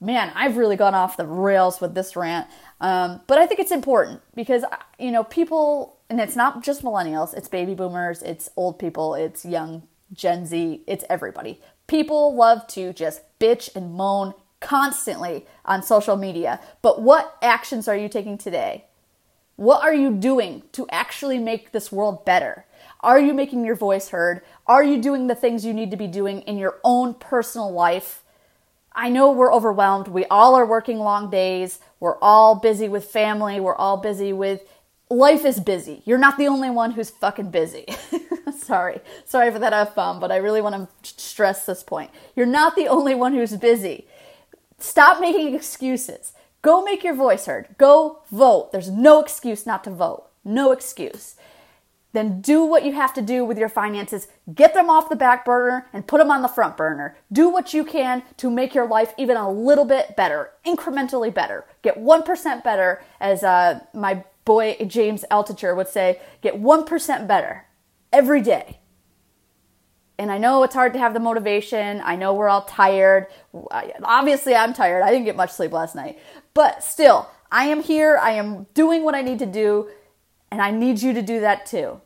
Man, 0.00 0.32
I've 0.34 0.56
really 0.56 0.76
gone 0.76 0.94
off 0.94 1.16
the 1.16 1.26
rails 1.26 1.80
with 1.80 1.94
this 1.94 2.16
rant. 2.16 2.48
Um, 2.80 3.20
but 3.26 3.38
I 3.38 3.46
think 3.46 3.60
it's 3.60 3.70
important 3.70 4.20
because, 4.34 4.64
you 4.98 5.12
know, 5.12 5.22
people, 5.22 5.98
and 6.10 6.20
it's 6.20 6.34
not 6.34 6.64
just 6.64 6.82
millennials, 6.82 7.34
it's 7.34 7.48
baby 7.48 7.74
boomers, 7.74 8.22
it's 8.22 8.50
old 8.56 8.78
people, 8.78 9.14
it's 9.14 9.44
young 9.44 9.84
Gen 10.12 10.44
Z, 10.44 10.82
it's 10.86 11.04
everybody. 11.08 11.60
People 11.86 12.34
love 12.34 12.66
to 12.68 12.92
just 12.92 13.22
bitch 13.38 13.74
and 13.76 13.94
moan 13.94 14.34
constantly 14.60 15.46
on 15.64 15.82
social 15.82 16.16
media. 16.16 16.60
But 16.82 17.02
what 17.02 17.36
actions 17.42 17.88
are 17.88 17.96
you 17.96 18.08
taking 18.08 18.38
today? 18.38 18.86
What 19.56 19.82
are 19.82 19.94
you 19.94 20.10
doing 20.10 20.62
to 20.72 20.86
actually 20.90 21.38
make 21.38 21.72
this 21.72 21.92
world 21.92 22.24
better? 22.24 22.64
Are 23.02 23.18
you 23.18 23.34
making 23.34 23.64
your 23.64 23.74
voice 23.74 24.10
heard? 24.10 24.42
Are 24.66 24.84
you 24.84 25.00
doing 25.00 25.26
the 25.26 25.34
things 25.34 25.64
you 25.64 25.74
need 25.74 25.90
to 25.90 25.96
be 25.96 26.06
doing 26.06 26.42
in 26.42 26.56
your 26.56 26.78
own 26.84 27.14
personal 27.14 27.72
life? 27.72 28.22
I 28.92 29.08
know 29.08 29.32
we're 29.32 29.52
overwhelmed. 29.52 30.08
We 30.08 30.24
all 30.26 30.54
are 30.54 30.66
working 30.66 30.98
long 30.98 31.28
days. 31.28 31.80
We're 31.98 32.18
all 32.20 32.54
busy 32.54 32.88
with 32.88 33.06
family. 33.06 33.58
We're 33.58 33.74
all 33.74 33.96
busy 33.96 34.32
with 34.32 34.62
life 35.10 35.44
is 35.44 35.58
busy. 35.58 36.02
You're 36.04 36.18
not 36.18 36.38
the 36.38 36.46
only 36.46 36.70
one 36.70 36.92
who's 36.92 37.10
fucking 37.10 37.50
busy. 37.50 37.86
Sorry. 38.56 39.00
Sorry 39.24 39.50
for 39.50 39.58
that 39.58 39.72
F 39.72 39.94
bomb, 39.94 40.20
but 40.20 40.30
I 40.30 40.36
really 40.36 40.60
want 40.60 40.88
to 41.02 41.14
stress 41.20 41.66
this 41.66 41.82
point. 41.82 42.10
You're 42.36 42.46
not 42.46 42.76
the 42.76 42.88
only 42.88 43.14
one 43.14 43.34
who's 43.34 43.56
busy. 43.56 44.06
Stop 44.78 45.20
making 45.20 45.54
excuses. 45.54 46.32
Go 46.60 46.82
make 46.82 47.02
your 47.02 47.14
voice 47.14 47.46
heard. 47.46 47.74
Go 47.78 48.22
vote. 48.30 48.70
There's 48.70 48.90
no 48.90 49.20
excuse 49.20 49.66
not 49.66 49.82
to 49.84 49.90
vote. 49.90 50.28
No 50.44 50.70
excuse 50.72 51.36
then 52.12 52.40
do 52.40 52.64
what 52.64 52.84
you 52.84 52.92
have 52.92 53.14
to 53.14 53.22
do 53.22 53.44
with 53.44 53.58
your 53.58 53.68
finances. 53.68 54.28
Get 54.54 54.74
them 54.74 54.90
off 54.90 55.08
the 55.08 55.16
back 55.16 55.44
burner 55.44 55.86
and 55.92 56.06
put 56.06 56.18
them 56.18 56.30
on 56.30 56.42
the 56.42 56.48
front 56.48 56.76
burner. 56.76 57.16
Do 57.32 57.48
what 57.48 57.72
you 57.72 57.84
can 57.84 58.22
to 58.36 58.50
make 58.50 58.74
your 58.74 58.86
life 58.86 59.14
even 59.18 59.36
a 59.36 59.50
little 59.50 59.84
bit 59.84 60.14
better, 60.16 60.50
incrementally 60.66 61.32
better. 61.32 61.64
Get 61.82 61.98
1% 61.98 62.62
better, 62.62 63.02
as 63.20 63.42
uh, 63.42 63.80
my 63.94 64.24
boy 64.44 64.76
James 64.86 65.24
Altucher 65.30 65.74
would 65.76 65.88
say, 65.88 66.20
get 66.42 66.60
1% 66.60 67.26
better 67.26 67.66
every 68.12 68.42
day. 68.42 68.78
And 70.18 70.30
I 70.30 70.38
know 70.38 70.62
it's 70.62 70.74
hard 70.74 70.92
to 70.92 70.98
have 70.98 71.14
the 71.14 71.20
motivation. 71.20 72.00
I 72.04 72.16
know 72.16 72.34
we're 72.34 72.48
all 72.48 72.62
tired. 72.62 73.26
Obviously, 74.02 74.54
I'm 74.54 74.74
tired. 74.74 75.02
I 75.02 75.10
didn't 75.10 75.24
get 75.24 75.36
much 75.36 75.50
sleep 75.50 75.72
last 75.72 75.94
night. 75.94 76.18
But 76.54 76.84
still, 76.84 77.28
I 77.50 77.64
am 77.64 77.82
here. 77.82 78.18
I 78.18 78.32
am 78.32 78.66
doing 78.74 79.02
what 79.02 79.14
I 79.14 79.22
need 79.22 79.38
to 79.40 79.46
do 79.46 79.88
and 80.52 80.60
I 80.60 80.70
need 80.70 81.00
you 81.00 81.14
to 81.14 81.22
do 81.22 81.40
that 81.40 81.64
too. 81.64 82.02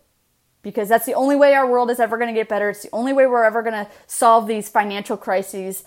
Because 0.62 0.88
that's 0.88 1.04
the 1.04 1.14
only 1.14 1.34
way 1.34 1.54
our 1.54 1.68
world 1.68 1.90
is 1.90 1.98
ever 1.98 2.16
going 2.16 2.32
to 2.32 2.40
get 2.40 2.48
better. 2.48 2.70
It's 2.70 2.82
the 2.82 2.88
only 2.92 3.12
way 3.12 3.26
we're 3.26 3.42
ever 3.42 3.60
going 3.60 3.74
to 3.74 3.90
solve 4.06 4.46
these 4.46 4.68
financial 4.68 5.16
crises. 5.16 5.82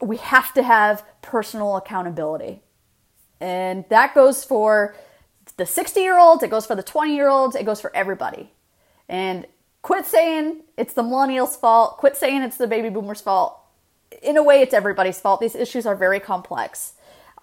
We 0.00 0.16
have 0.18 0.54
to 0.54 0.62
have 0.62 1.04
personal 1.20 1.76
accountability. 1.76 2.62
And 3.40 3.84
that 3.88 4.14
goes 4.14 4.44
for 4.44 4.94
the 5.56 5.66
60 5.66 6.00
year 6.00 6.16
olds, 6.16 6.44
it 6.44 6.50
goes 6.50 6.64
for 6.64 6.76
the 6.76 6.82
20 6.84 7.12
year 7.12 7.28
olds, 7.28 7.56
it 7.56 7.66
goes 7.66 7.80
for 7.80 7.94
everybody. 7.94 8.52
And 9.08 9.48
quit 9.82 10.06
saying 10.06 10.62
it's 10.76 10.94
the 10.94 11.02
millennials' 11.02 11.58
fault, 11.58 11.96
quit 11.98 12.16
saying 12.16 12.42
it's 12.42 12.56
the 12.56 12.68
baby 12.68 12.88
boomers' 12.88 13.20
fault. 13.20 13.58
In 14.22 14.36
a 14.36 14.44
way, 14.44 14.60
it's 14.60 14.74
everybody's 14.74 15.18
fault. 15.18 15.40
These 15.40 15.56
issues 15.56 15.86
are 15.86 15.96
very 15.96 16.20
complex 16.20 16.92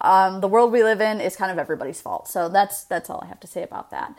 um, 0.00 0.40
the 0.40 0.48
world 0.48 0.72
we 0.72 0.82
live 0.82 1.00
in 1.00 1.20
is 1.20 1.36
kind 1.36 1.50
of 1.50 1.58
everybody's 1.58 2.00
fault. 2.00 2.28
So 2.28 2.48
that's 2.48 2.84
that's 2.84 3.10
all 3.10 3.20
I 3.22 3.26
have 3.26 3.40
to 3.40 3.46
say 3.46 3.62
about 3.62 3.90
that. 3.90 4.14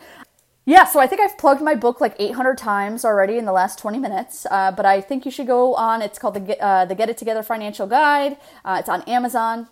Yeah, 0.66 0.84
so 0.84 1.00
I 1.00 1.06
think 1.06 1.20
I've 1.20 1.38
plugged 1.38 1.62
my 1.62 1.74
book 1.74 2.00
like 2.00 2.14
800 2.18 2.58
times 2.58 3.04
already 3.04 3.38
in 3.38 3.44
the 3.44 3.52
last 3.52 3.78
20 3.78 3.98
minutes, 3.98 4.46
uh, 4.50 4.70
but 4.70 4.84
I 4.84 5.00
think 5.00 5.24
you 5.24 5.30
should 5.30 5.46
go 5.46 5.74
on. 5.74 6.02
It's 6.02 6.18
called 6.18 6.34
the 6.34 6.62
uh, 6.62 6.84
the 6.84 6.94
Get 6.94 7.08
It 7.08 7.16
Together 7.18 7.42
Financial 7.42 7.86
Guide. 7.86 8.36
Uh, 8.64 8.76
it's 8.78 8.88
on 8.88 9.02
Amazon. 9.02 9.68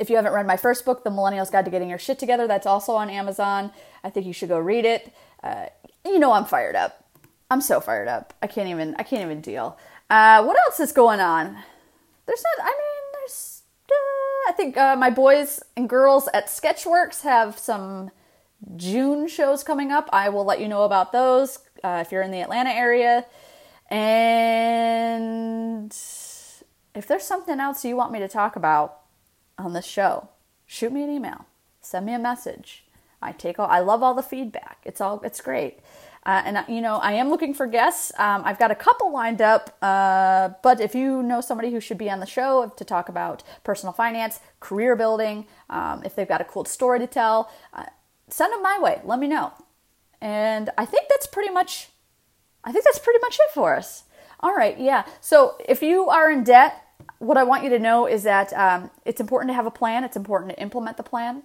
If 0.00 0.10
you 0.10 0.16
haven't 0.16 0.32
read 0.32 0.46
my 0.46 0.56
first 0.56 0.84
book, 0.84 1.04
The 1.04 1.10
Millennials 1.10 1.50
Guide 1.50 1.64
to 1.64 1.70
Getting 1.70 1.88
Your 1.88 1.98
Shit 1.98 2.18
Together, 2.18 2.46
that's 2.46 2.66
also 2.66 2.94
on 2.94 3.10
Amazon. 3.10 3.72
I 4.02 4.10
think 4.10 4.26
you 4.26 4.32
should 4.32 4.48
go 4.48 4.58
read 4.58 4.84
it. 4.84 5.12
Uh, 5.42 5.66
you 6.04 6.18
know 6.18 6.32
I'm 6.32 6.44
fired 6.44 6.76
up. 6.76 7.04
I'm 7.50 7.60
so 7.60 7.80
fired 7.80 8.08
up. 8.08 8.34
I 8.42 8.46
can't 8.46 8.68
even 8.68 8.94
I 8.98 9.02
can't 9.02 9.22
even 9.22 9.40
deal. 9.40 9.78
Uh, 10.10 10.42
what 10.44 10.56
else 10.58 10.80
is 10.80 10.92
going 10.92 11.20
on? 11.20 11.56
There's 12.26 12.42
not. 12.42 12.66
I 12.66 12.70
mean, 12.70 13.07
I 14.48 14.52
think 14.52 14.78
uh, 14.78 14.96
my 14.96 15.10
boys 15.10 15.62
and 15.76 15.90
girls 15.90 16.26
at 16.32 16.46
Sketchworks 16.46 17.20
have 17.20 17.58
some 17.58 18.10
June 18.76 19.28
shows 19.28 19.62
coming 19.62 19.92
up. 19.92 20.08
I 20.10 20.30
will 20.30 20.46
let 20.46 20.58
you 20.58 20.68
know 20.68 20.84
about 20.84 21.12
those 21.12 21.58
uh, 21.84 22.02
if 22.04 22.10
you're 22.10 22.22
in 22.22 22.30
the 22.30 22.40
Atlanta 22.40 22.70
area. 22.70 23.26
And 23.90 25.92
if 25.92 27.06
there's 27.06 27.24
something 27.24 27.60
else 27.60 27.84
you 27.84 27.94
want 27.94 28.10
me 28.10 28.20
to 28.20 28.28
talk 28.28 28.56
about 28.56 29.00
on 29.58 29.74
this 29.74 29.84
show, 29.84 30.30
shoot 30.64 30.94
me 30.94 31.02
an 31.02 31.10
email, 31.10 31.44
send 31.82 32.06
me 32.06 32.14
a 32.14 32.18
message. 32.18 32.86
I 33.20 33.32
take 33.32 33.58
all, 33.58 33.68
I 33.68 33.80
love 33.80 34.02
all 34.02 34.14
the 34.14 34.22
feedback. 34.22 34.78
It's 34.86 35.02
all 35.02 35.20
it's 35.22 35.42
great. 35.42 35.80
Uh, 36.28 36.42
and 36.44 36.64
you 36.68 36.82
know, 36.82 36.96
I 36.96 37.12
am 37.12 37.30
looking 37.30 37.54
for 37.54 37.66
guests. 37.66 38.12
Um, 38.18 38.42
I've 38.44 38.58
got 38.58 38.70
a 38.70 38.74
couple 38.74 39.10
lined 39.10 39.40
up, 39.40 39.74
uh, 39.80 40.50
but 40.62 40.78
if 40.78 40.94
you 40.94 41.22
know 41.22 41.40
somebody 41.40 41.70
who 41.70 41.80
should 41.80 41.96
be 41.96 42.10
on 42.10 42.20
the 42.20 42.26
show 42.26 42.70
to 42.76 42.84
talk 42.84 43.08
about 43.08 43.42
personal 43.64 43.94
finance, 43.94 44.38
career 44.60 44.94
building, 44.94 45.46
um, 45.70 46.02
if 46.04 46.14
they've 46.14 46.28
got 46.28 46.42
a 46.42 46.44
cool 46.44 46.66
story 46.66 46.98
to 46.98 47.06
tell, 47.06 47.50
uh, 47.72 47.86
send 48.28 48.52
them 48.52 48.62
my 48.62 48.78
way. 48.78 49.00
Let 49.04 49.18
me 49.18 49.26
know. 49.26 49.54
And 50.20 50.68
I 50.76 50.84
think 50.84 51.08
that's 51.08 51.26
pretty 51.26 51.48
much, 51.50 51.88
I 52.62 52.72
think 52.72 52.84
that's 52.84 52.98
pretty 52.98 53.20
much 53.20 53.36
it 53.36 53.50
for 53.54 53.74
us. 53.74 54.04
All 54.40 54.54
right, 54.54 54.78
yeah. 54.78 55.06
So 55.22 55.56
if 55.66 55.80
you 55.80 56.10
are 56.10 56.30
in 56.30 56.44
debt, 56.44 56.84
what 57.20 57.38
I 57.38 57.44
want 57.44 57.64
you 57.64 57.70
to 57.70 57.78
know 57.78 58.06
is 58.06 58.24
that 58.24 58.52
um, 58.52 58.90
it's 59.06 59.22
important 59.22 59.48
to 59.48 59.54
have 59.54 59.64
a 59.64 59.70
plan. 59.70 60.04
It's 60.04 60.16
important 60.16 60.50
to 60.50 60.60
implement 60.60 60.98
the 60.98 61.02
plan 61.02 61.44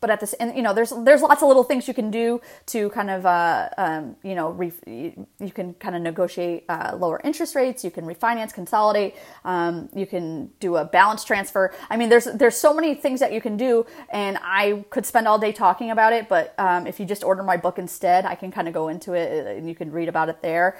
but 0.00 0.10
at 0.10 0.20
this 0.20 0.32
and 0.34 0.54
you 0.56 0.62
know 0.62 0.72
there's 0.72 0.92
there's 1.04 1.22
lots 1.22 1.42
of 1.42 1.48
little 1.48 1.64
things 1.64 1.88
you 1.88 1.94
can 1.94 2.10
do 2.10 2.40
to 2.66 2.90
kind 2.90 3.10
of 3.10 3.26
uh, 3.26 3.68
um, 3.78 4.16
you 4.22 4.34
know 4.34 4.58
you 4.86 5.50
can 5.52 5.74
kind 5.74 5.96
of 5.96 6.02
negotiate 6.02 6.64
uh, 6.68 6.96
lower 6.98 7.20
interest 7.24 7.54
rates 7.54 7.84
you 7.84 7.90
can 7.90 8.04
refinance 8.04 8.52
consolidate 8.52 9.14
um, 9.44 9.88
you 9.94 10.06
can 10.06 10.50
do 10.60 10.76
a 10.76 10.84
balance 10.84 11.24
transfer 11.24 11.72
i 11.90 11.96
mean 11.96 12.08
there's 12.08 12.24
there's 12.24 12.56
so 12.56 12.74
many 12.74 12.94
things 12.94 13.20
that 13.20 13.32
you 13.32 13.40
can 13.40 13.56
do 13.56 13.84
and 14.10 14.38
i 14.42 14.84
could 14.90 15.06
spend 15.06 15.26
all 15.26 15.38
day 15.38 15.52
talking 15.52 15.90
about 15.90 16.12
it 16.12 16.28
but 16.28 16.54
um, 16.58 16.86
if 16.86 17.00
you 17.00 17.06
just 17.06 17.24
order 17.24 17.42
my 17.42 17.56
book 17.56 17.78
instead 17.78 18.24
i 18.24 18.34
can 18.34 18.50
kind 18.50 18.68
of 18.68 18.74
go 18.74 18.88
into 18.88 19.12
it 19.12 19.46
and 19.56 19.68
you 19.68 19.74
can 19.74 19.90
read 19.90 20.08
about 20.08 20.28
it 20.28 20.40
there 20.42 20.78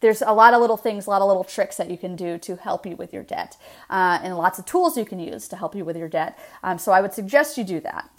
there's 0.00 0.22
a 0.22 0.32
lot 0.32 0.54
of 0.54 0.60
little 0.60 0.76
things, 0.76 1.06
a 1.06 1.10
lot 1.10 1.22
of 1.22 1.28
little 1.28 1.44
tricks 1.44 1.76
that 1.76 1.90
you 1.90 1.98
can 1.98 2.16
do 2.16 2.38
to 2.38 2.56
help 2.56 2.86
you 2.86 2.96
with 2.96 3.12
your 3.12 3.22
debt, 3.22 3.56
uh, 3.88 4.18
and 4.22 4.36
lots 4.36 4.58
of 4.58 4.64
tools 4.64 4.96
you 4.96 5.04
can 5.04 5.20
use 5.20 5.46
to 5.48 5.56
help 5.56 5.74
you 5.74 5.84
with 5.84 5.96
your 5.96 6.08
debt. 6.08 6.38
Um, 6.62 6.78
so 6.78 6.92
I 6.92 7.00
would 7.00 7.12
suggest 7.12 7.58
you 7.58 7.64
do 7.64 7.80
that. 7.80 8.10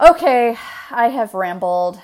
Okay, 0.00 0.56
I 0.90 1.08
have 1.08 1.34
rambled 1.34 2.00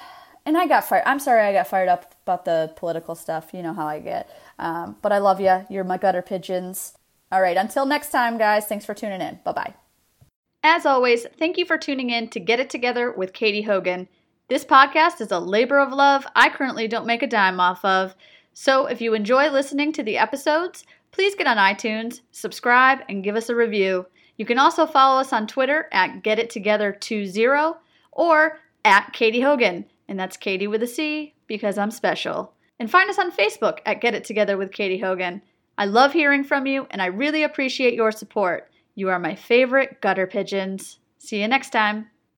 and 0.47 0.57
I 0.57 0.67
got 0.67 0.85
fired. 0.85 1.03
I'm 1.07 1.19
sorry 1.19 1.43
I 1.43 1.53
got 1.53 1.67
fired 1.67 1.89
up 1.89 2.15
about 2.23 2.45
the 2.45 2.73
political 2.77 3.17
stuff. 3.17 3.51
You 3.53 3.63
know 3.63 3.73
how 3.73 3.87
I 3.87 3.99
get. 3.99 4.31
Um, 4.59 4.97
but 5.03 5.13
I 5.13 5.19
love 5.19 5.41
you. 5.41 5.67
You're 5.69 5.85
my 5.85 5.99
gutter 5.99 6.23
pigeons. 6.23 6.95
All 7.33 7.41
right, 7.41 7.57
until 7.57 7.87
next 7.87 8.11
time, 8.11 8.39
guys, 8.39 8.67
thanks 8.67 8.85
for 8.85 8.95
tuning 8.95 9.21
in. 9.21 9.41
Bye 9.45 9.53
bye. 9.53 9.75
As 10.63 10.87
always, 10.87 11.27
thank 11.39 11.57
you 11.57 11.65
for 11.65 11.79
tuning 11.79 12.11
in 12.11 12.29
to 12.29 12.41
Get 12.41 12.61
It 12.61 12.71
Together 12.71 13.11
with 13.11 13.33
Catie 13.33 13.63
Hogan. 13.63 14.09
This 14.49 14.65
podcast 14.65 15.21
is 15.21 15.33
a 15.33 15.39
labor 15.39 15.79
of 15.79 15.93
love 15.93 16.27
I 16.37 16.49
currently 16.49 16.87
don't 16.87 17.07
make 17.07 17.23
a 17.23 17.27
dime 17.27 17.61
off 17.61 17.85
of. 17.85 18.15
So 18.53 18.87
if 18.87 19.01
you 19.01 19.15
enjoy 19.15 19.49
listening 19.49 19.93
to 19.95 20.03
the 20.03 20.19
episodes, 20.19 20.85
please 21.13 21.35
get 21.35 21.47
on 21.47 21.57
iTunes, 21.57 22.21
subscribe, 22.31 22.99
and 23.09 23.25
give 23.25 23.37
us 23.37 23.49
a 23.49 23.55
review. 23.55 24.07
You 24.41 24.47
can 24.47 24.59
also 24.59 24.87
follow 24.87 25.21
us 25.21 25.35
on 25.35 25.47
Twitter 25.47 25.87
at 25.93 26.23
GetItTogether20 26.23 27.77
or 28.11 28.59
at 28.87 29.13
Catie 29.13 29.43
Hogan, 29.43 29.85
and 30.09 30.19
that's 30.19 30.39
Catie 30.39 30.67
with 30.67 30.83
a 30.83 30.87
C 30.87 31.35
because 31.47 31.77
I'm 31.77 31.91
special. 31.91 32.55
And 32.79 32.91
find 32.91 33.11
us 33.11 33.19
on 33.19 33.33
Facebook 33.33 33.81
at 33.85 34.01
Get 34.01 34.15
It 34.15 34.25
Together 34.25 34.57
with 34.57 34.73
Catie 34.73 34.97
Hogan. 34.97 35.43
I 35.77 35.85
love 35.85 36.15
hearing 36.15 36.43
from 36.43 36.65
you, 36.65 36.87
and 36.91 37.03
I 37.03 37.07
really 37.09 37.43
appreciate 37.43 37.93
your 37.93 38.13
support. 38.13 38.71
You 38.95 39.11
are 39.11 39.19
my 39.19 39.35
favorite 39.35 40.01
gutter 40.01 40.27
pigeons. 40.27 41.01
See 41.19 41.43
you 41.43 41.47
next 41.47 41.69
time. 41.69 42.10